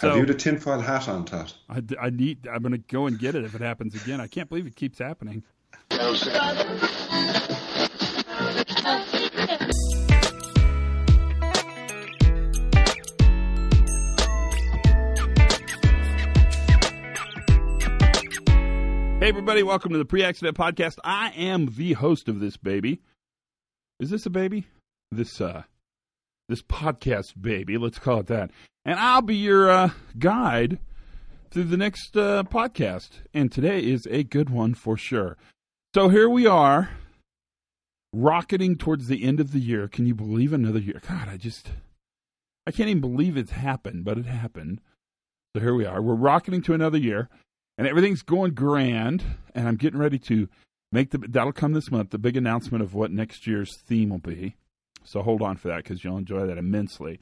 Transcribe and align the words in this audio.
So, 0.00 0.08
Have 0.08 0.16
you 0.16 0.24
the 0.24 0.32
tinfoil 0.32 0.80
hat 0.80 1.08
on, 1.08 1.26
Todd? 1.26 1.52
I, 1.68 1.82
I 2.00 2.08
need. 2.08 2.48
I'm 2.48 2.62
going 2.62 2.72
to 2.72 2.78
go 2.78 3.06
and 3.06 3.18
get 3.18 3.34
it 3.34 3.44
if 3.44 3.54
it 3.54 3.60
happens 3.60 3.94
again. 3.94 4.18
I 4.18 4.28
can't 4.28 4.48
believe 4.48 4.66
it 4.66 4.74
keeps 4.74 4.98
happening. 4.98 5.42
Hey, 5.90 5.98
everybody, 19.28 19.62
welcome 19.62 19.92
to 19.92 19.98
the 19.98 20.06
Pre 20.06 20.24
Accident 20.24 20.56
Podcast. 20.56 20.96
I 21.04 21.30
am 21.36 21.74
the 21.76 21.92
host 21.92 22.30
of 22.30 22.40
this 22.40 22.56
baby. 22.56 23.02
Is 23.98 24.08
this 24.08 24.24
a 24.24 24.30
baby? 24.30 24.66
This, 25.10 25.42
uh, 25.42 25.64
this 26.50 26.62
podcast 26.62 27.40
baby, 27.40 27.78
let's 27.78 27.98
call 27.98 28.20
it 28.20 28.26
that. 28.26 28.50
And 28.84 28.98
I'll 28.98 29.22
be 29.22 29.36
your 29.36 29.70
uh, 29.70 29.90
guide 30.18 30.78
through 31.50 31.64
the 31.64 31.76
next 31.76 32.16
uh, 32.16 32.44
podcast. 32.44 33.10
And 33.32 33.50
today 33.50 33.80
is 33.80 34.06
a 34.10 34.22
good 34.22 34.50
one 34.50 34.74
for 34.74 34.96
sure. 34.96 35.36
So 35.94 36.08
here 36.08 36.28
we 36.28 36.46
are, 36.46 36.90
rocketing 38.12 38.76
towards 38.76 39.06
the 39.06 39.24
end 39.24 39.40
of 39.40 39.52
the 39.52 39.58
year. 39.58 39.88
Can 39.88 40.06
you 40.06 40.14
believe 40.14 40.52
another 40.52 40.78
year? 40.78 41.00
God, 41.08 41.28
I 41.28 41.36
just, 41.36 41.70
I 42.66 42.70
can't 42.70 42.88
even 42.88 43.00
believe 43.00 43.36
it's 43.36 43.52
happened, 43.52 44.04
but 44.04 44.18
it 44.18 44.26
happened. 44.26 44.80
So 45.54 45.60
here 45.60 45.74
we 45.74 45.84
are. 45.84 46.02
We're 46.02 46.14
rocketing 46.14 46.62
to 46.62 46.74
another 46.74 46.98
year 46.98 47.28
and 47.78 47.88
everything's 47.88 48.22
going 48.22 48.54
grand. 48.54 49.24
And 49.54 49.66
I'm 49.66 49.76
getting 49.76 49.98
ready 49.98 50.18
to 50.20 50.48
make 50.92 51.10
the 51.10 51.18
that'll 51.18 51.52
come 51.52 51.72
this 51.72 51.90
month 51.90 52.10
the 52.10 52.18
big 52.18 52.36
announcement 52.36 52.82
of 52.82 52.94
what 52.94 53.10
next 53.10 53.46
year's 53.46 53.76
theme 53.86 54.10
will 54.10 54.18
be. 54.18 54.56
So 55.04 55.22
hold 55.22 55.42
on 55.42 55.56
for 55.56 55.68
that 55.68 55.84
because 55.84 56.04
you'll 56.04 56.18
enjoy 56.18 56.46
that 56.46 56.58
immensely. 56.58 57.20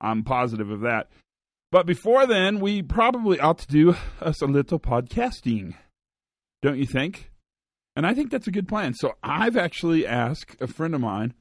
I'm 0.00 0.22
positive 0.24 0.70
of 0.70 0.80
that. 0.80 1.08
But 1.70 1.86
before 1.86 2.26
then, 2.26 2.60
we 2.60 2.82
probably 2.82 3.38
ought 3.40 3.58
to 3.58 3.66
do 3.66 3.94
us 4.20 4.40
a 4.40 4.46
little 4.46 4.78
podcasting, 4.78 5.74
don't 6.62 6.78
you 6.78 6.86
think? 6.86 7.30
And 7.94 8.06
I 8.06 8.14
think 8.14 8.30
that's 8.30 8.46
a 8.46 8.52
good 8.52 8.68
plan. 8.68 8.94
So 8.94 9.14
I've 9.22 9.56
actually 9.56 10.06
asked 10.06 10.56
a 10.60 10.66
friend 10.66 10.94
of 10.94 11.00
mine, 11.00 11.34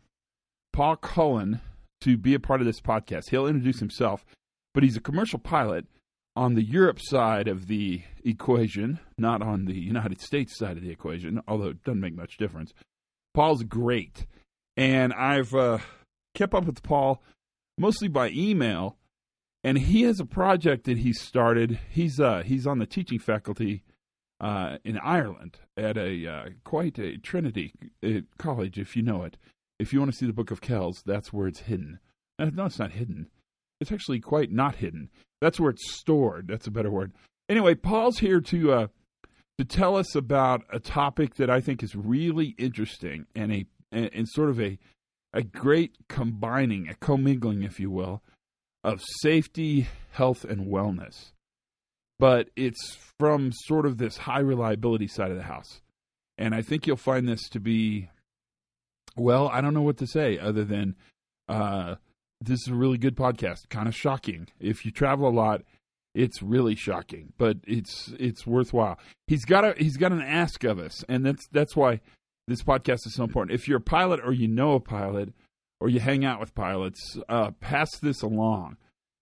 Paul 0.74 0.98
Cullen, 0.98 1.62
to 2.02 2.18
be 2.18 2.34
a 2.34 2.40
part 2.40 2.62
of 2.62 2.68
this 2.68 2.82
podcast. 2.82 3.30
He'll 3.30 3.48
introduce 3.48 3.80
himself, 3.80 4.26
but 4.74 4.84
he's 4.84 4.98
a 4.98 5.02
commercial 5.02 5.40
pilot 5.40 5.86
on 6.36 6.54
the 6.56 6.64
Europe 6.64 7.00
side 7.02 7.48
of 7.48 7.68
the 7.68 8.02
equation, 8.24 9.00
not 9.18 9.42
on 9.42 9.66
the 9.66 9.80
United 9.80 10.22
States 10.22 10.58
side 10.58 10.78
of 10.78 10.84
the 10.84 10.92
equation, 10.92 11.42
although 11.48 11.70
it 11.70 11.84
doesn't 11.84 12.02
make 12.02 12.16
much 12.16 12.38
difference. 12.38 12.74
Paul's 13.34 13.64
great. 13.64 14.26
And 14.78 15.12
I've 15.14 15.54
uh, 15.56 15.80
kept 16.36 16.54
up 16.54 16.66
with 16.66 16.84
Paul 16.84 17.22
mostly 17.80 18.08
by 18.08 18.30
email, 18.30 18.96
and 19.64 19.78
he 19.78 20.04
has 20.04 20.20
a 20.20 20.26
project 20.26 20.86
that 20.86 21.00
he 21.00 21.12
started. 21.14 21.80
He's 21.90 22.20
uh, 22.20 22.44
he's 22.46 22.68
on 22.68 22.78
the 22.78 22.86
teaching 22.86 23.18
faculty 23.18 23.84
uh, 24.40 24.78
in 24.86 25.00
Ireland 25.00 25.58
at 25.76 25.98
a 25.98 26.28
uh, 26.28 26.50
quite 26.64 27.00
a 27.00 27.18
Trinity 27.18 27.74
uh, 28.06 28.22
college, 28.38 28.78
if 28.78 28.96
you 28.96 29.02
know 29.02 29.24
it. 29.24 29.38
If 29.80 29.94
you 29.94 30.00
want 30.00 30.12
to 30.12 30.18
see 30.18 30.28
the 30.28 30.34
Book 30.34 30.52
of 30.52 30.62
Kells, 30.62 31.02
that's 31.06 31.34
where 31.34 31.48
it's 31.48 31.62
hidden. 31.62 32.00
Uh, 32.38 32.52
no, 32.54 32.66
it's 32.66 32.80
not 32.80 32.92
hidden. 32.92 33.30
It's 33.82 33.92
actually 33.92 34.20
quite 34.20 34.52
not 34.52 34.76
hidden. 34.76 35.10
That's 35.42 35.60
where 35.60 35.72
it's 35.72 35.92
stored. 35.92 36.48
That's 36.48 36.68
a 36.68 36.72
better 36.72 36.92
word. 36.92 37.14
Anyway, 37.50 37.74
Paul's 37.74 38.20
here 38.20 38.42
to 38.42 38.90
to 39.58 39.66
tell 39.66 39.96
us 39.96 40.14
about 40.14 40.64
a 40.72 40.80
topic 40.80 41.36
that 41.36 41.50
I 41.50 41.62
think 41.62 41.82
is 41.82 41.96
really 41.96 42.54
interesting 42.60 43.26
and 43.36 43.52
a 43.52 43.66
and, 43.92 44.10
and 44.14 44.28
sort 44.30 44.50
of 44.50 44.60
a 44.60 44.78
a 45.34 45.44
great 45.44 45.96
combining, 46.08 46.88
a 46.88 46.96
commingling, 46.96 47.64
if 47.64 47.80
you 47.80 47.92
will, 47.92 48.24
of 48.84 49.02
safety, 49.22 49.88
health, 50.12 50.44
and 50.44 50.68
wellness. 50.68 51.32
But 52.18 52.50
it's 52.56 52.98
from 53.20 53.52
sort 53.52 53.86
of 53.86 53.98
this 53.98 54.18
high 54.18 54.40
reliability 54.40 55.08
side 55.08 55.30
of 55.30 55.38
the 55.38 55.44
house. 55.44 55.82
And 56.38 56.56
I 56.56 56.62
think 56.62 56.88
you'll 56.88 56.98
find 56.98 57.28
this 57.28 57.50
to 57.50 57.60
be, 57.60 58.10
well, 59.16 59.50
I 59.50 59.62
don't 59.62 59.74
know 59.74 59.82
what 59.82 59.98
to 59.98 60.08
say 60.08 60.40
other 60.40 60.64
than 60.64 60.96
uh, 61.48 61.96
this 62.42 62.62
is 62.62 62.68
a 62.70 62.76
really 62.76 62.98
good 62.98 63.16
podcast. 63.16 63.70
Kind 63.70 63.88
of 63.88 63.96
shocking. 63.96 64.48
If 64.60 64.86
you 64.86 64.92
travel 64.92 65.28
a 65.28 65.30
lot, 65.30 65.62
it's 66.14 66.42
really 66.42 66.76
shocking, 66.76 67.34
but 67.38 67.58
it's 67.68 68.14
it's 68.20 68.48
worthwhile. 68.48 68.98
He's 69.28 69.46
got 69.46 69.64
a 69.64 69.76
he's 69.78 69.98
got 69.98 70.12
an 70.12 70.22
ask 70.22 70.64
of 70.64 70.80
us, 70.80 71.04
and 71.08 71.26
that's 71.26 71.48
that's 71.52 71.76
why 71.76 72.02
this 72.48 72.64
podcast 72.64 73.06
is 73.06 73.16
so 73.16 73.24
important. 73.24 73.60
If 73.60 73.68
you're 73.68 73.78
a 73.78 73.82
pilot 73.82 74.22
or 74.24 74.34
you 74.34 74.48
know 74.48 74.74
a 74.74 74.80
pilot 74.80 75.34
or 75.80 75.90
you 75.90 76.00
hang 76.00 76.26
out 76.26 76.40
with 76.40 76.56
pilots, 76.56 77.18
uh, 77.30 77.52
pass 77.60 77.90
this 78.00 78.22
along 78.22 78.78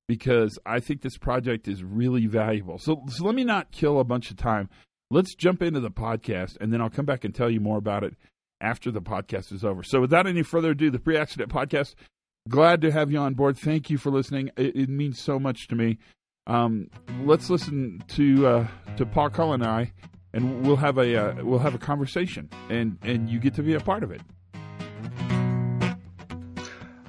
because 0.08 0.58
I 0.66 0.80
think 0.80 1.02
this 1.02 1.18
project 1.18 1.68
is 1.68 1.84
really 1.84 2.28
valuable. 2.28 2.78
So, 2.78 3.04
so 3.10 3.26
let 3.26 3.36
me 3.36 3.44
not 3.44 3.72
kill 3.72 4.00
a 4.00 4.04
bunch 4.04 4.32
of 4.32 4.38
time. 4.38 4.70
Let's 5.12 5.36
jump 5.36 5.62
into 5.62 5.80
the 5.80 5.92
podcast, 5.92 6.58
and 6.60 6.74
then 6.74 6.82
I'll 6.82 6.90
come 6.90 7.06
back 7.06 7.24
and 7.24 7.34
tell 7.34 7.50
you 7.50 7.60
more 7.60 7.78
about 7.78 8.04
it 8.04 8.16
after 8.62 8.92
the 8.92 9.02
podcast 9.02 9.52
is 9.52 9.64
over. 9.64 9.84
So, 9.84 10.02
without 10.02 10.28
any 10.28 10.42
further 10.42 10.72
ado, 10.72 10.90
the 10.90 11.00
pre 11.00 11.18
accident 11.18 11.52
podcast. 11.52 11.96
Glad 12.48 12.82
to 12.82 12.92
have 12.92 13.12
you 13.12 13.18
on 13.18 13.34
board. 13.34 13.58
Thank 13.58 13.90
you 13.90 13.98
for 13.98 14.12
listening. 14.12 14.52
It, 14.56 14.76
it 14.76 14.90
means 14.90 15.20
so 15.20 15.40
much 15.40 15.68
to 15.70 15.76
me. 15.76 15.98
Um, 16.46 16.92
let's 17.24 17.50
listen 17.50 18.04
to 18.10 18.48
uh, 18.48 18.68
to 18.98 19.06
Paul 19.08 19.32
Cullen 19.32 19.64
and 19.64 19.72
I, 19.72 19.94
and 20.36 20.68
we'll 20.68 20.76
have 20.76 20.98
a 21.00 21.16
uh, 21.16 21.44
we'll 21.44 21.60
have 21.60 21.74
a 21.74 21.80
conversation, 21.80 22.50
and 22.70 23.00
and 23.02 23.30
you 23.30 23.40
get 23.40 23.56
to 23.56 23.64
be 23.64 23.74
a 23.74 23.80
part 23.80 24.04
of 24.04 24.12
it. 24.12 24.22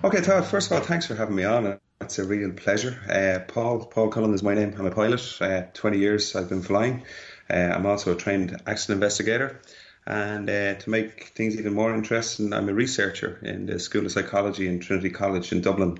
Okay, 0.05 0.21
Todd. 0.23 0.47
First 0.47 0.71
of 0.71 0.79
all, 0.79 0.85
thanks 0.85 1.07
for 1.07 1.17
having 1.17 1.35
me 1.35 1.45
on. 1.45 1.79
It's 2.01 2.19
a 2.19 2.25
real 2.25 2.53
pleasure. 2.53 2.97
Uh, 3.11 3.41
Paul 3.53 3.85
Paul 3.87 4.09
Cullen 4.09 4.33
is 4.33 4.43
my 4.43 4.55
name. 4.55 4.75
I'm 4.79 4.87
a 4.87 4.91
pilot. 4.91 5.21
Uh, 5.41 5.63
Twenty 5.75 5.99
years 5.99 6.37
I've 6.37 6.49
been 6.49 6.63
flying. 6.63 7.03
Uh, 7.51 7.55
I'm 7.55 7.85
also 7.85 8.13
a 8.13 8.17
trained 8.17 8.63
accident 8.67 8.99
investigator. 9.03 9.61
And 10.09 10.49
uh, 10.49 10.75
to 10.75 10.91
make 10.91 11.33
things 11.35 11.59
even 11.59 11.75
more 11.75 11.93
interesting, 11.93 12.53
I'm 12.53 12.69
a 12.69 12.75
researcher 12.75 13.41
in 13.43 13.67
the 13.67 13.81
School 13.81 14.07
of 14.07 14.13
Psychology 14.13 14.69
in 14.69 14.79
Trinity 14.79 15.11
College 15.11 15.51
in 15.51 15.63
Dublin. 15.63 15.99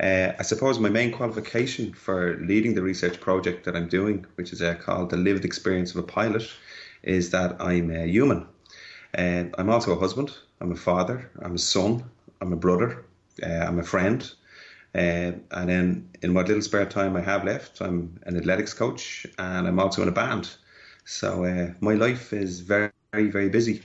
Uh, 0.00 0.32
I 0.38 0.42
suppose 0.42 0.78
my 0.78 0.88
main 0.88 1.12
qualification 1.12 1.92
for 1.92 2.36
leading 2.40 2.74
the 2.74 2.82
research 2.82 3.20
project 3.20 3.64
that 3.64 3.74
I'm 3.74 3.88
doing, 3.88 4.26
which 4.36 4.52
is 4.52 4.62
uh, 4.62 4.74
called 4.74 5.10
The 5.10 5.16
Lived 5.16 5.44
Experience 5.44 5.90
of 5.90 5.96
a 5.96 6.02
Pilot, 6.02 6.48
is 7.02 7.30
that 7.30 7.60
I'm 7.60 7.90
a 7.90 8.06
human. 8.06 8.46
And 9.14 9.54
I'm 9.58 9.70
also 9.70 9.96
a 9.96 9.98
husband, 9.98 10.32
I'm 10.60 10.72
a 10.72 10.76
father, 10.76 11.30
I'm 11.42 11.54
a 11.54 11.58
son, 11.58 12.04
I'm 12.40 12.52
a 12.52 12.56
brother, 12.56 13.04
uh, 13.42 13.64
I'm 13.66 13.78
a 13.78 13.84
friend. 13.84 14.30
Uh, 14.94 15.32
and 15.50 15.68
then 15.68 16.08
in 16.22 16.34
what 16.34 16.48
little 16.48 16.62
spare 16.62 16.86
time 16.86 17.16
I 17.16 17.20
have 17.20 17.44
left, 17.44 17.80
I'm 17.80 18.18
an 18.24 18.36
athletics 18.36 18.74
coach 18.74 19.26
and 19.38 19.66
I'm 19.66 19.78
also 19.78 20.02
in 20.02 20.08
a 20.08 20.12
band. 20.12 20.50
So 21.04 21.44
uh, 21.44 21.72
my 21.80 21.94
life 21.94 22.32
is 22.32 22.60
very 22.60 22.90
very, 23.12 23.30
very 23.30 23.48
busy. 23.48 23.82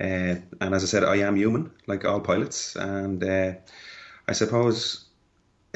Uh, 0.00 0.36
and 0.60 0.74
as 0.74 0.82
I 0.82 0.86
said, 0.86 1.04
I 1.04 1.16
am 1.16 1.36
human, 1.36 1.70
like 1.86 2.04
all 2.04 2.20
pilots. 2.20 2.76
And 2.76 3.22
uh, 3.24 3.54
I 4.28 4.32
suppose, 4.32 5.05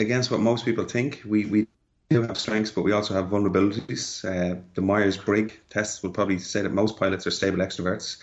against 0.00 0.30
what 0.30 0.40
most 0.40 0.64
people 0.64 0.84
think, 0.84 1.22
we, 1.26 1.44
we 1.44 1.66
do 2.08 2.22
have 2.22 2.38
strengths, 2.38 2.70
but 2.72 2.82
we 2.82 2.92
also 2.92 3.14
have 3.14 3.26
vulnerabilities. 3.26 4.24
Uh, 4.24 4.58
the 4.74 4.80
Myers 4.80 5.16
Briggs 5.16 5.54
tests 5.68 6.02
will 6.02 6.10
probably 6.10 6.38
say 6.38 6.62
that 6.62 6.72
most 6.72 6.98
pilots 6.98 7.26
are 7.26 7.30
stable 7.30 7.58
extroverts. 7.58 8.16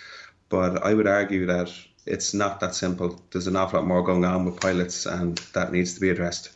But 0.50 0.84
I 0.84 0.94
would 0.94 1.08
argue 1.08 1.46
that 1.46 1.72
it's 2.06 2.34
not 2.34 2.60
that 2.62 2.74
simple. 2.74 3.22
There's 3.32 3.48
an 3.48 3.56
awful 3.56 3.80
lot 3.80 3.88
more 3.88 4.04
going 4.04 4.26
on 4.26 4.46
with 4.46 4.60
pilots, 4.60 5.06
and 5.06 5.38
that 5.54 5.72
needs 5.72 5.94
to 5.94 6.00
be 6.00 6.10
addressed. 6.10 6.52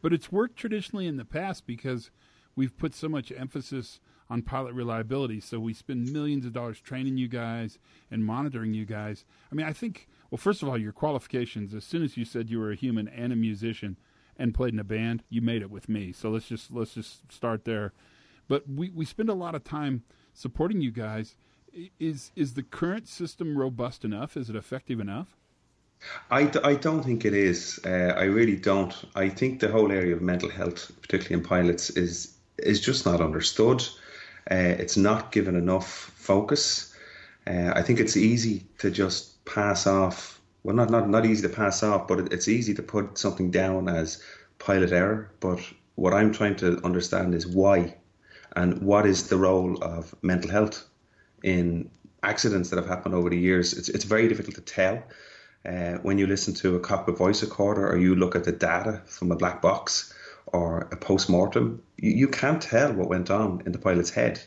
But 0.00 0.12
it's 0.12 0.30
worked 0.30 0.56
traditionally 0.56 1.06
in 1.06 1.16
the 1.16 1.24
past 1.24 1.66
because 1.66 2.10
we've 2.54 2.76
put 2.76 2.94
so 2.94 3.08
much 3.08 3.32
emphasis 3.36 4.00
on 4.30 4.42
pilot 4.42 4.72
reliability. 4.74 5.40
So 5.40 5.58
we 5.58 5.74
spend 5.74 6.12
millions 6.12 6.46
of 6.46 6.52
dollars 6.52 6.80
training 6.80 7.16
you 7.16 7.28
guys 7.28 7.78
and 8.10 8.24
monitoring 8.24 8.72
you 8.72 8.84
guys. 8.84 9.24
I 9.50 9.54
mean, 9.54 9.66
I 9.66 9.72
think, 9.72 10.08
well, 10.30 10.38
first 10.38 10.62
of 10.62 10.68
all, 10.68 10.78
your 10.78 10.92
qualifications, 10.92 11.74
as 11.74 11.84
soon 11.84 12.02
as 12.02 12.16
you 12.16 12.24
said 12.24 12.50
you 12.50 12.58
were 12.58 12.70
a 12.70 12.76
human 12.76 13.08
and 13.08 13.32
a 13.32 13.36
musician 13.36 13.96
and 14.38 14.54
played 14.54 14.72
in 14.72 14.78
a 14.78 14.84
band, 14.84 15.22
you 15.28 15.40
made 15.40 15.62
it 15.62 15.70
with 15.70 15.88
me. 15.88 16.12
So 16.12 16.30
let's 16.30 16.46
just, 16.46 16.72
let's 16.72 16.94
just 16.94 17.30
start 17.32 17.64
there. 17.64 17.92
But 18.48 18.68
we, 18.68 18.90
we 18.90 19.04
spend 19.04 19.28
a 19.28 19.34
lot 19.34 19.54
of 19.54 19.64
time 19.64 20.02
supporting 20.32 20.80
you 20.80 20.90
guys. 20.90 21.36
Is, 21.98 22.30
is 22.36 22.54
the 22.54 22.62
current 22.62 23.08
system 23.08 23.56
robust 23.56 24.04
enough? 24.04 24.36
Is 24.36 24.50
it 24.50 24.56
effective 24.56 25.00
enough? 25.00 25.36
I, 26.30 26.50
I 26.62 26.74
don't 26.74 27.02
think 27.02 27.24
it 27.24 27.34
is. 27.34 27.80
Uh, 27.84 28.14
I 28.16 28.24
really 28.24 28.56
don't. 28.56 28.94
I 29.14 29.28
think 29.28 29.60
the 29.60 29.68
whole 29.68 29.90
area 29.90 30.14
of 30.14 30.22
mental 30.22 30.50
health, 30.50 30.92
particularly 31.00 31.42
in 31.42 31.48
pilots, 31.48 31.90
is 31.90 32.34
is 32.58 32.80
just 32.80 33.06
not 33.06 33.20
understood. 33.20 33.82
Uh, 34.50 34.54
it's 34.78 34.96
not 34.96 35.32
given 35.32 35.56
enough 35.56 36.12
focus. 36.14 36.94
Uh, 37.46 37.72
I 37.74 37.82
think 37.82 38.00
it's 38.00 38.16
easy 38.16 38.66
to 38.78 38.90
just 38.90 39.44
pass 39.44 39.86
off. 39.86 40.40
Well, 40.64 40.74
not 40.74 40.90
not 40.90 41.08
not 41.08 41.26
easy 41.26 41.42
to 41.46 41.54
pass 41.54 41.82
off, 41.82 42.08
but 42.08 42.32
it's 42.32 42.48
easy 42.48 42.74
to 42.74 42.82
put 42.82 43.18
something 43.18 43.50
down 43.52 43.88
as 43.88 44.22
pilot 44.58 44.90
error. 44.90 45.30
But 45.38 45.60
what 45.94 46.14
I'm 46.14 46.32
trying 46.32 46.56
to 46.56 46.84
understand 46.84 47.34
is 47.34 47.46
why, 47.46 47.94
and 48.56 48.82
what 48.82 49.06
is 49.06 49.28
the 49.28 49.36
role 49.36 49.82
of 49.84 50.14
mental 50.22 50.50
health 50.50 50.88
in 51.42 51.90
accidents 52.24 52.70
that 52.70 52.76
have 52.76 52.88
happened 52.88 53.14
over 53.14 53.30
the 53.30 53.38
years. 53.38 53.74
It's 53.74 53.88
it's 53.88 54.04
very 54.04 54.28
difficult 54.28 54.56
to 54.56 54.62
tell. 54.62 55.02
Uh, 55.66 55.98
when 56.02 56.18
you 56.18 56.26
listen 56.26 56.52
to 56.52 56.76
a 56.76 56.80
cockpit 56.80 57.16
voice 57.16 57.42
recorder 57.42 57.88
or 57.88 57.96
you 57.96 58.14
look 58.14 58.36
at 58.36 58.44
the 58.44 58.52
data 58.52 59.00
from 59.06 59.32
a 59.32 59.36
black 59.36 59.62
box 59.62 60.12
or 60.46 60.88
a 60.92 60.96
post 60.96 61.30
mortem, 61.30 61.82
you, 61.96 62.10
you 62.10 62.28
can't 62.28 62.60
tell 62.60 62.92
what 62.92 63.08
went 63.08 63.30
on 63.30 63.62
in 63.64 63.72
the 63.72 63.78
pilot's 63.78 64.10
head. 64.10 64.42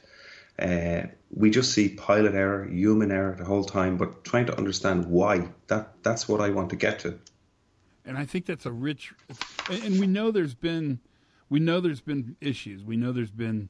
Uh, 0.59 1.07
we 1.31 1.50
just 1.50 1.74
see 1.74 1.89
pilot 1.89 2.33
error, 2.33 2.65
human 2.65 3.12
error 3.12 3.35
the 3.38 3.45
whole 3.45 3.63
time, 3.63 3.97
but 3.97 4.24
trying 4.24 4.45
to 4.45 4.57
understand 4.57 5.06
why. 5.06 5.50
That 5.68 6.03
that's 6.03 6.27
what 6.27 6.41
I 6.41 6.50
want 6.50 6.69
to 6.71 6.75
get 6.75 7.00
to. 7.00 7.19
And 8.06 8.18
I 8.18 8.25
think 8.25 8.45
that's 8.45 8.65
a 8.65 8.71
rich, 8.71 9.13
and 9.69 10.00
we 10.00 10.07
know 10.07 10.31
there's 10.31 10.56
been, 10.56 11.00
we 11.50 11.59
know 11.59 11.81
there's 11.81 12.00
been 12.00 12.38
issues. 12.39 12.85
We 12.85 12.95
know 12.95 13.12
there's 13.12 13.31
been 13.31 13.68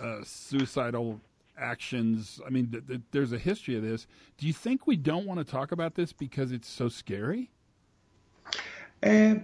uh, 0.00 0.18
suicidal 0.22 1.20
actions. 1.58 2.40
I 2.46 2.50
mean, 2.50 2.70
th- 2.70 2.86
th- 2.86 3.00
there's 3.10 3.32
a 3.32 3.38
history 3.38 3.76
of 3.76 3.82
this. 3.82 4.06
Do 4.38 4.46
you 4.46 4.52
think 4.52 4.86
we 4.86 4.96
don't 4.96 5.26
want 5.26 5.40
to 5.40 5.44
talk 5.44 5.72
about 5.72 5.96
this 5.96 6.12
because 6.12 6.52
it's 6.52 6.68
so 6.68 6.88
scary? 6.88 7.50
Uh, 9.02 9.36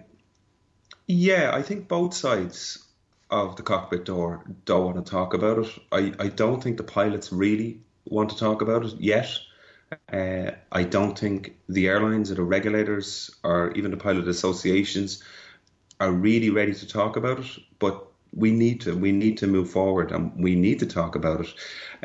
yeah, 1.08 1.50
I 1.52 1.62
think 1.62 1.88
both 1.88 2.14
sides 2.14 2.87
of 3.32 3.56
the 3.56 3.62
cockpit 3.62 4.05
door 4.05 4.44
don't 4.67 4.84
want 4.84 5.05
to 5.05 5.11
talk 5.11 5.34
about 5.34 5.58
it. 5.58 5.69
I, 5.90 6.12
I 6.19 6.29
don't 6.29 6.62
think 6.62 6.76
the 6.76 6.84
pilots 6.84 7.32
really 7.32 7.81
want 8.05 8.31
to 8.31 8.37
talk 8.37 8.62
about 8.62 8.84
it 8.84 8.94
yet. 9.00 9.31
Uh, 10.12 10.52
I 10.70 10.84
don't 10.84 11.19
think 11.19 11.56
the 11.69 11.88
airlines 11.88 12.31
or 12.31 12.34
the 12.37 12.43
regulators 12.43 13.31
or 13.43 13.73
even 13.73 13.90
the 13.90 13.96
pilot 13.96 14.29
associations 14.29 15.23
are 15.99 16.12
really 16.12 16.50
ready 16.50 16.75
to 16.75 16.87
talk 16.87 17.17
about 17.17 17.40
it. 17.40 17.46
But 17.79 18.06
we 18.34 18.50
need 18.50 18.82
to 18.82 18.96
we 18.96 19.12
need 19.12 19.38
to 19.38 19.46
move 19.46 19.70
forward 19.70 20.11
and 20.12 20.32
we 20.37 20.55
need 20.55 20.79
to 20.81 20.87
talk 20.87 21.14
about 21.14 21.40
it. 21.40 21.55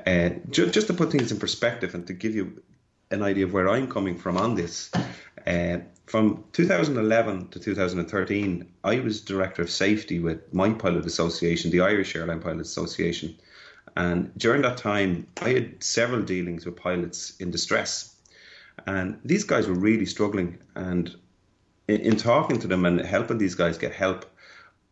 Uh, 0.05 0.39
just, 0.49 0.73
just 0.73 0.87
to 0.87 0.93
put 0.93 1.11
things 1.11 1.31
in 1.31 1.39
perspective 1.39 1.93
and 1.93 2.07
to 2.07 2.13
give 2.13 2.35
you 2.35 2.61
an 3.11 3.23
idea 3.23 3.45
of 3.45 3.53
where 3.53 3.69
I'm 3.69 3.87
coming 3.87 4.17
from 4.17 4.37
on 4.37 4.55
this. 4.55 4.91
Uh, 5.45 5.77
from 6.05 6.43
2011 6.53 7.49
to 7.49 7.59
2013, 7.59 8.67
I 8.83 8.99
was 8.99 9.21
director 9.21 9.61
of 9.61 9.69
safety 9.69 10.19
with 10.19 10.53
my 10.53 10.71
pilot 10.71 11.05
association, 11.05 11.71
the 11.71 11.81
Irish 11.81 12.15
Airline 12.15 12.39
Pilot 12.39 12.61
Association. 12.61 13.37
And 13.95 14.31
during 14.37 14.61
that 14.61 14.77
time, 14.77 15.27
I 15.41 15.49
had 15.49 15.83
several 15.83 16.21
dealings 16.21 16.65
with 16.65 16.75
pilots 16.75 17.35
in 17.39 17.51
distress. 17.51 18.15
And 18.85 19.19
these 19.25 19.43
guys 19.43 19.67
were 19.67 19.73
really 19.73 20.05
struggling. 20.05 20.59
And 20.75 21.13
in, 21.87 22.01
in 22.01 22.15
talking 22.17 22.59
to 22.59 22.67
them 22.67 22.85
and 22.85 23.01
helping 23.01 23.37
these 23.37 23.55
guys 23.55 23.77
get 23.77 23.93
help, 23.93 24.25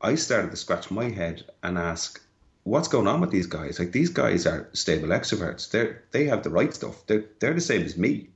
I 0.01 0.15
started 0.15 0.51
to 0.51 0.57
scratch 0.57 0.91
my 0.91 1.09
head 1.09 1.45
and 1.63 1.77
ask, 1.77 2.21
what's 2.65 2.89
going 2.89 3.07
on 3.07 3.21
with 3.21 3.31
these 3.31 3.47
guys? 3.47 3.79
Like 3.79 3.93
these 3.93 4.09
guys 4.09 4.45
are 4.45 4.67
stable 4.73 5.09
extroverts. 5.09 5.71
They 5.71 5.95
they 6.11 6.25
have 6.25 6.43
the 6.43 6.49
right 6.49 6.73
stuff. 6.73 7.05
They're 7.07 7.25
they're 7.39 7.53
the 7.53 7.61
same 7.61 7.83
as 7.83 7.97
me, 7.97 8.29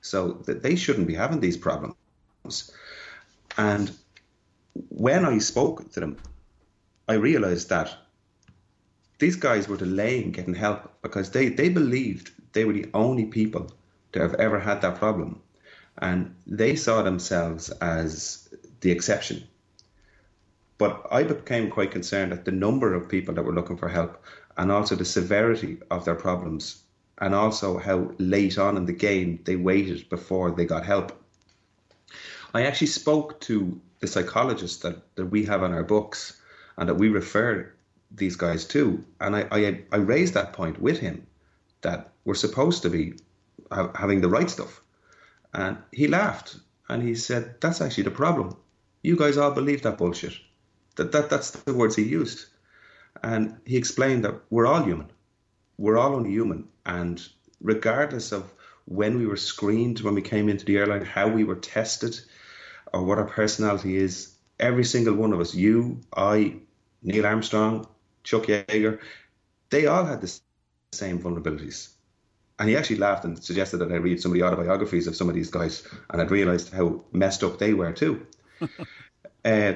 so 0.00 0.32
that 0.46 0.62
they 0.62 0.76
shouldn't 0.76 1.08
be 1.08 1.14
having 1.14 1.40
these 1.40 1.58
problems. 1.58 1.94
And 3.58 3.92
when 4.88 5.26
I 5.26 5.38
spoke 5.38 5.92
to 5.92 6.00
them, 6.00 6.16
I 7.08 7.14
realized 7.14 7.68
that 7.68 7.94
these 9.18 9.36
guys 9.36 9.68
were 9.68 9.76
delaying 9.76 10.32
getting 10.32 10.54
help 10.54 11.00
because 11.02 11.30
they, 11.30 11.48
they 11.48 11.68
believed 11.68 12.32
they 12.52 12.64
were 12.64 12.72
the 12.72 12.88
only 12.94 13.26
people 13.26 13.70
to 14.12 14.20
have 14.20 14.34
ever 14.34 14.58
had 14.58 14.80
that 14.80 14.96
problem. 14.96 15.40
And 15.98 16.34
they 16.46 16.74
saw 16.74 17.02
themselves 17.02 17.70
as 17.70 18.48
the 18.80 18.90
exception. 18.90 19.46
But 20.82 21.06
I 21.12 21.22
became 21.22 21.70
quite 21.70 21.92
concerned 21.92 22.32
at 22.32 22.44
the 22.44 22.50
number 22.50 22.92
of 22.92 23.08
people 23.08 23.34
that 23.34 23.44
were 23.44 23.54
looking 23.54 23.76
for 23.76 23.88
help 23.88 24.20
and 24.56 24.72
also 24.72 24.96
the 24.96 25.04
severity 25.04 25.78
of 25.92 26.04
their 26.04 26.16
problems 26.16 26.82
and 27.18 27.36
also 27.36 27.78
how 27.78 28.10
late 28.18 28.58
on 28.58 28.76
in 28.76 28.86
the 28.86 28.92
game 28.92 29.38
they 29.44 29.54
waited 29.54 30.08
before 30.08 30.50
they 30.50 30.64
got 30.64 30.84
help. 30.84 31.12
I 32.52 32.64
actually 32.64 32.88
spoke 32.88 33.40
to 33.42 33.80
the 34.00 34.08
psychologist 34.08 34.82
that, 34.82 35.14
that 35.14 35.26
we 35.26 35.44
have 35.44 35.62
on 35.62 35.72
our 35.72 35.84
books 35.84 36.40
and 36.76 36.88
that 36.88 36.96
we 36.96 37.10
refer 37.10 37.72
these 38.10 38.34
guys 38.34 38.64
to. 38.74 39.04
And 39.20 39.36
I, 39.36 39.46
I, 39.52 39.82
I 39.92 39.98
raised 39.98 40.34
that 40.34 40.52
point 40.52 40.82
with 40.82 40.98
him 40.98 41.28
that 41.82 42.10
we're 42.24 42.34
supposed 42.34 42.82
to 42.82 42.90
be 42.90 43.14
having 43.70 44.20
the 44.20 44.28
right 44.28 44.50
stuff. 44.50 44.82
And 45.54 45.76
he 45.92 46.08
laughed 46.08 46.56
and 46.88 47.04
he 47.04 47.14
said, 47.14 47.60
That's 47.60 47.80
actually 47.80 48.02
the 48.02 48.10
problem. 48.10 48.56
You 49.00 49.16
guys 49.16 49.36
all 49.36 49.52
believe 49.52 49.82
that 49.82 49.96
bullshit. 49.96 50.34
That, 50.96 51.12
that 51.12 51.30
That's 51.30 51.50
the 51.50 51.74
words 51.74 51.96
he 51.96 52.02
used. 52.02 52.46
And 53.22 53.58
he 53.64 53.76
explained 53.76 54.24
that 54.24 54.40
we're 54.50 54.66
all 54.66 54.82
human. 54.82 55.10
We're 55.78 55.98
all 55.98 56.14
only 56.14 56.30
human. 56.30 56.68
And 56.84 57.22
regardless 57.60 58.32
of 58.32 58.52
when 58.84 59.18
we 59.18 59.26
were 59.26 59.36
screened, 59.36 60.00
when 60.00 60.14
we 60.14 60.22
came 60.22 60.48
into 60.48 60.64
the 60.64 60.78
airline, 60.78 61.04
how 61.04 61.28
we 61.28 61.44
were 61.44 61.56
tested, 61.56 62.18
or 62.92 63.04
what 63.04 63.18
our 63.18 63.26
personality 63.26 63.96
is, 63.96 64.34
every 64.58 64.84
single 64.84 65.14
one 65.14 65.32
of 65.32 65.40
us, 65.40 65.54
you, 65.54 66.00
I, 66.14 66.56
Neil 67.02 67.26
Armstrong, 67.26 67.86
Chuck 68.22 68.44
Yeager, 68.44 69.00
they 69.70 69.86
all 69.86 70.04
had 70.04 70.20
the 70.20 70.40
same 70.92 71.20
vulnerabilities. 71.20 71.90
And 72.58 72.68
he 72.68 72.76
actually 72.76 72.96
laughed 72.96 73.24
and 73.24 73.42
suggested 73.42 73.78
that 73.78 73.90
I 73.90 73.96
read 73.96 74.20
some 74.20 74.32
of 74.32 74.38
the 74.38 74.44
autobiographies 74.44 75.06
of 75.06 75.16
some 75.16 75.28
of 75.28 75.34
these 75.34 75.50
guys, 75.50 75.86
and 76.10 76.20
I'd 76.20 76.30
realised 76.30 76.72
how 76.72 77.04
messed 77.12 77.42
up 77.42 77.58
they 77.58 77.72
were 77.72 77.92
too. 77.92 78.26
uh, 79.44 79.72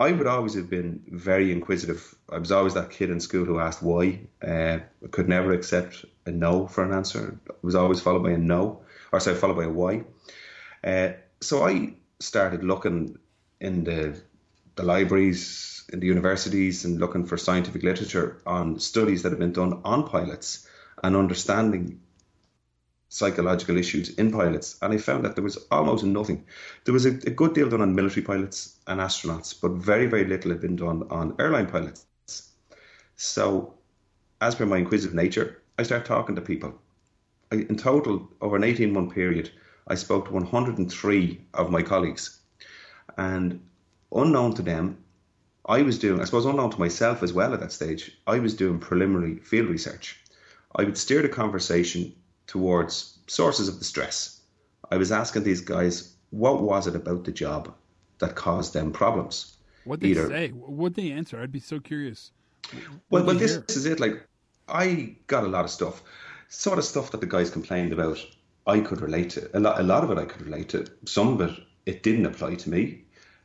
I 0.00 0.12
would 0.12 0.26
always 0.26 0.54
have 0.54 0.70
been 0.70 1.02
very 1.08 1.52
inquisitive. 1.52 2.14
I 2.32 2.38
was 2.38 2.50
always 2.50 2.72
that 2.72 2.88
kid 2.88 3.10
in 3.10 3.20
school 3.20 3.44
who 3.44 3.60
asked 3.60 3.82
why. 3.82 4.20
Uh, 4.42 4.78
I 5.04 5.08
could 5.10 5.28
never 5.28 5.52
accept 5.52 6.06
a 6.24 6.30
no 6.30 6.66
for 6.66 6.82
an 6.82 6.94
answer. 6.94 7.38
It 7.46 7.56
was 7.62 7.74
always 7.74 8.00
followed 8.00 8.22
by 8.22 8.30
a 8.30 8.38
no, 8.38 8.80
or 9.12 9.20
sorry, 9.20 9.36
followed 9.36 9.56
by 9.56 9.64
a 9.64 9.70
why. 9.70 10.04
Uh, 10.82 11.10
so 11.42 11.66
I 11.66 11.96
started 12.18 12.64
looking 12.64 13.18
in 13.60 13.84
the 13.84 14.18
the 14.76 14.82
libraries 14.84 15.84
in 15.92 16.00
the 16.00 16.06
universities 16.06 16.86
and 16.86 16.98
looking 16.98 17.26
for 17.26 17.36
scientific 17.36 17.82
literature 17.82 18.40
on 18.46 18.78
studies 18.78 19.22
that 19.22 19.32
have 19.32 19.38
been 19.38 19.52
done 19.52 19.82
on 19.84 20.08
pilots 20.08 20.66
and 21.02 21.14
understanding 21.14 22.00
psychological 23.10 23.76
issues 23.76 24.10
in 24.14 24.30
pilots. 24.30 24.78
And 24.80 24.94
I 24.94 24.96
found 24.96 25.24
that 25.24 25.34
there 25.34 25.44
was 25.44 25.58
almost 25.70 26.04
nothing. 26.04 26.44
There 26.84 26.94
was 26.94 27.06
a, 27.06 27.10
a 27.10 27.30
good 27.30 27.54
deal 27.54 27.68
done 27.68 27.82
on 27.82 27.94
military 27.94 28.24
pilots 28.24 28.76
and 28.86 29.00
astronauts, 29.00 29.52
but 29.60 29.72
very, 29.72 30.06
very 30.06 30.24
little 30.24 30.52
had 30.52 30.60
been 30.60 30.76
done 30.76 31.02
on 31.10 31.34
airline 31.40 31.66
pilots. 31.66 32.06
So, 33.16 33.74
as 34.40 34.54
per 34.54 34.64
my 34.64 34.78
inquisitive 34.78 35.14
nature, 35.14 35.60
I 35.76 35.82
started 35.82 36.06
talking 36.06 36.36
to 36.36 36.40
people. 36.40 36.80
I, 37.50 37.56
in 37.56 37.76
total, 37.76 38.30
over 38.40 38.54
an 38.54 38.64
18 38.64 38.92
month 38.92 39.12
period, 39.12 39.50
I 39.88 39.96
spoke 39.96 40.26
to 40.26 40.32
103 40.32 41.40
of 41.54 41.70
my 41.70 41.82
colleagues. 41.82 42.38
And 43.18 43.60
unknown 44.14 44.54
to 44.54 44.62
them, 44.62 44.98
I 45.66 45.82
was 45.82 45.98
doing, 45.98 46.20
I 46.20 46.24
suppose, 46.24 46.46
unknown 46.46 46.70
to 46.70 46.78
myself 46.78 47.24
as 47.24 47.32
well 47.32 47.52
at 47.54 47.60
that 47.60 47.72
stage, 47.72 48.16
I 48.28 48.38
was 48.38 48.54
doing 48.54 48.78
preliminary 48.78 49.40
field 49.40 49.68
research. 49.68 50.16
I 50.76 50.84
would 50.84 50.96
steer 50.96 51.22
the 51.22 51.28
conversation 51.28 52.14
towards 52.50 53.20
sources 53.28 53.68
of 53.68 53.78
the 53.78 53.84
stress. 53.84 54.40
I 54.90 54.96
was 54.96 55.12
asking 55.12 55.44
these 55.44 55.60
guys, 55.60 56.16
what 56.30 56.62
was 56.62 56.88
it 56.88 56.96
about 56.96 57.24
the 57.24 57.30
job 57.30 57.72
that 58.18 58.34
caused 58.34 58.74
them 58.74 58.90
problems? 58.90 59.56
What 59.84 60.00
did 60.00 60.16
they 60.16 60.20
Either, 60.20 60.28
say? 60.28 60.48
What 60.48 60.94
they 60.94 61.12
answer? 61.12 61.40
I'd 61.40 61.52
be 61.52 61.60
so 61.60 61.78
curious. 61.78 62.32
What 62.72 63.00
well, 63.10 63.24
well, 63.24 63.36
this, 63.36 63.56
this 63.68 63.76
is 63.76 63.86
it. 63.86 64.00
Like, 64.00 64.26
I 64.68 65.14
got 65.28 65.44
a 65.44 65.48
lot 65.48 65.64
of 65.64 65.70
stuff. 65.70 66.02
Sort 66.48 66.78
of 66.78 66.84
stuff 66.84 67.12
that 67.12 67.20
the 67.20 67.26
guys 67.26 67.50
complained 67.50 67.92
about 67.92 68.18
I 68.66 68.80
could 68.80 69.00
relate 69.00 69.30
to. 69.30 69.48
A 69.56 69.60
lot, 69.60 69.78
a 69.78 69.84
lot 69.84 70.02
of 70.02 70.10
it 70.10 70.18
I 70.18 70.24
could 70.24 70.42
relate 70.42 70.70
to. 70.70 70.86
Some 71.04 71.28
of 71.28 71.40
it, 71.40 71.56
it 71.86 72.02
didn't 72.02 72.26
apply 72.26 72.56
to 72.56 72.70
me. 72.70 73.04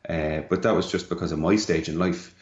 Uh, 0.09 0.41
but 0.50 0.63
that 0.63 0.74
was 0.75 0.91
just 0.91 1.09
because 1.09 1.31
of 1.31 1.38
my 1.38 1.55
stage 1.57 1.89
in 1.89 2.00
life. 2.00 2.33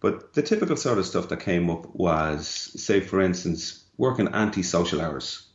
But 0.00 0.34
the 0.34 0.42
typical 0.42 0.76
sort 0.76 0.98
of 0.98 1.06
stuff 1.06 1.30
that 1.30 1.40
came 1.40 1.70
up 1.70 1.86
was, 1.94 2.46
say, 2.46 3.00
for 3.00 3.22
instance, 3.22 3.84
working 3.96 4.28
anti-social 4.28 5.00
hours, 5.00 5.48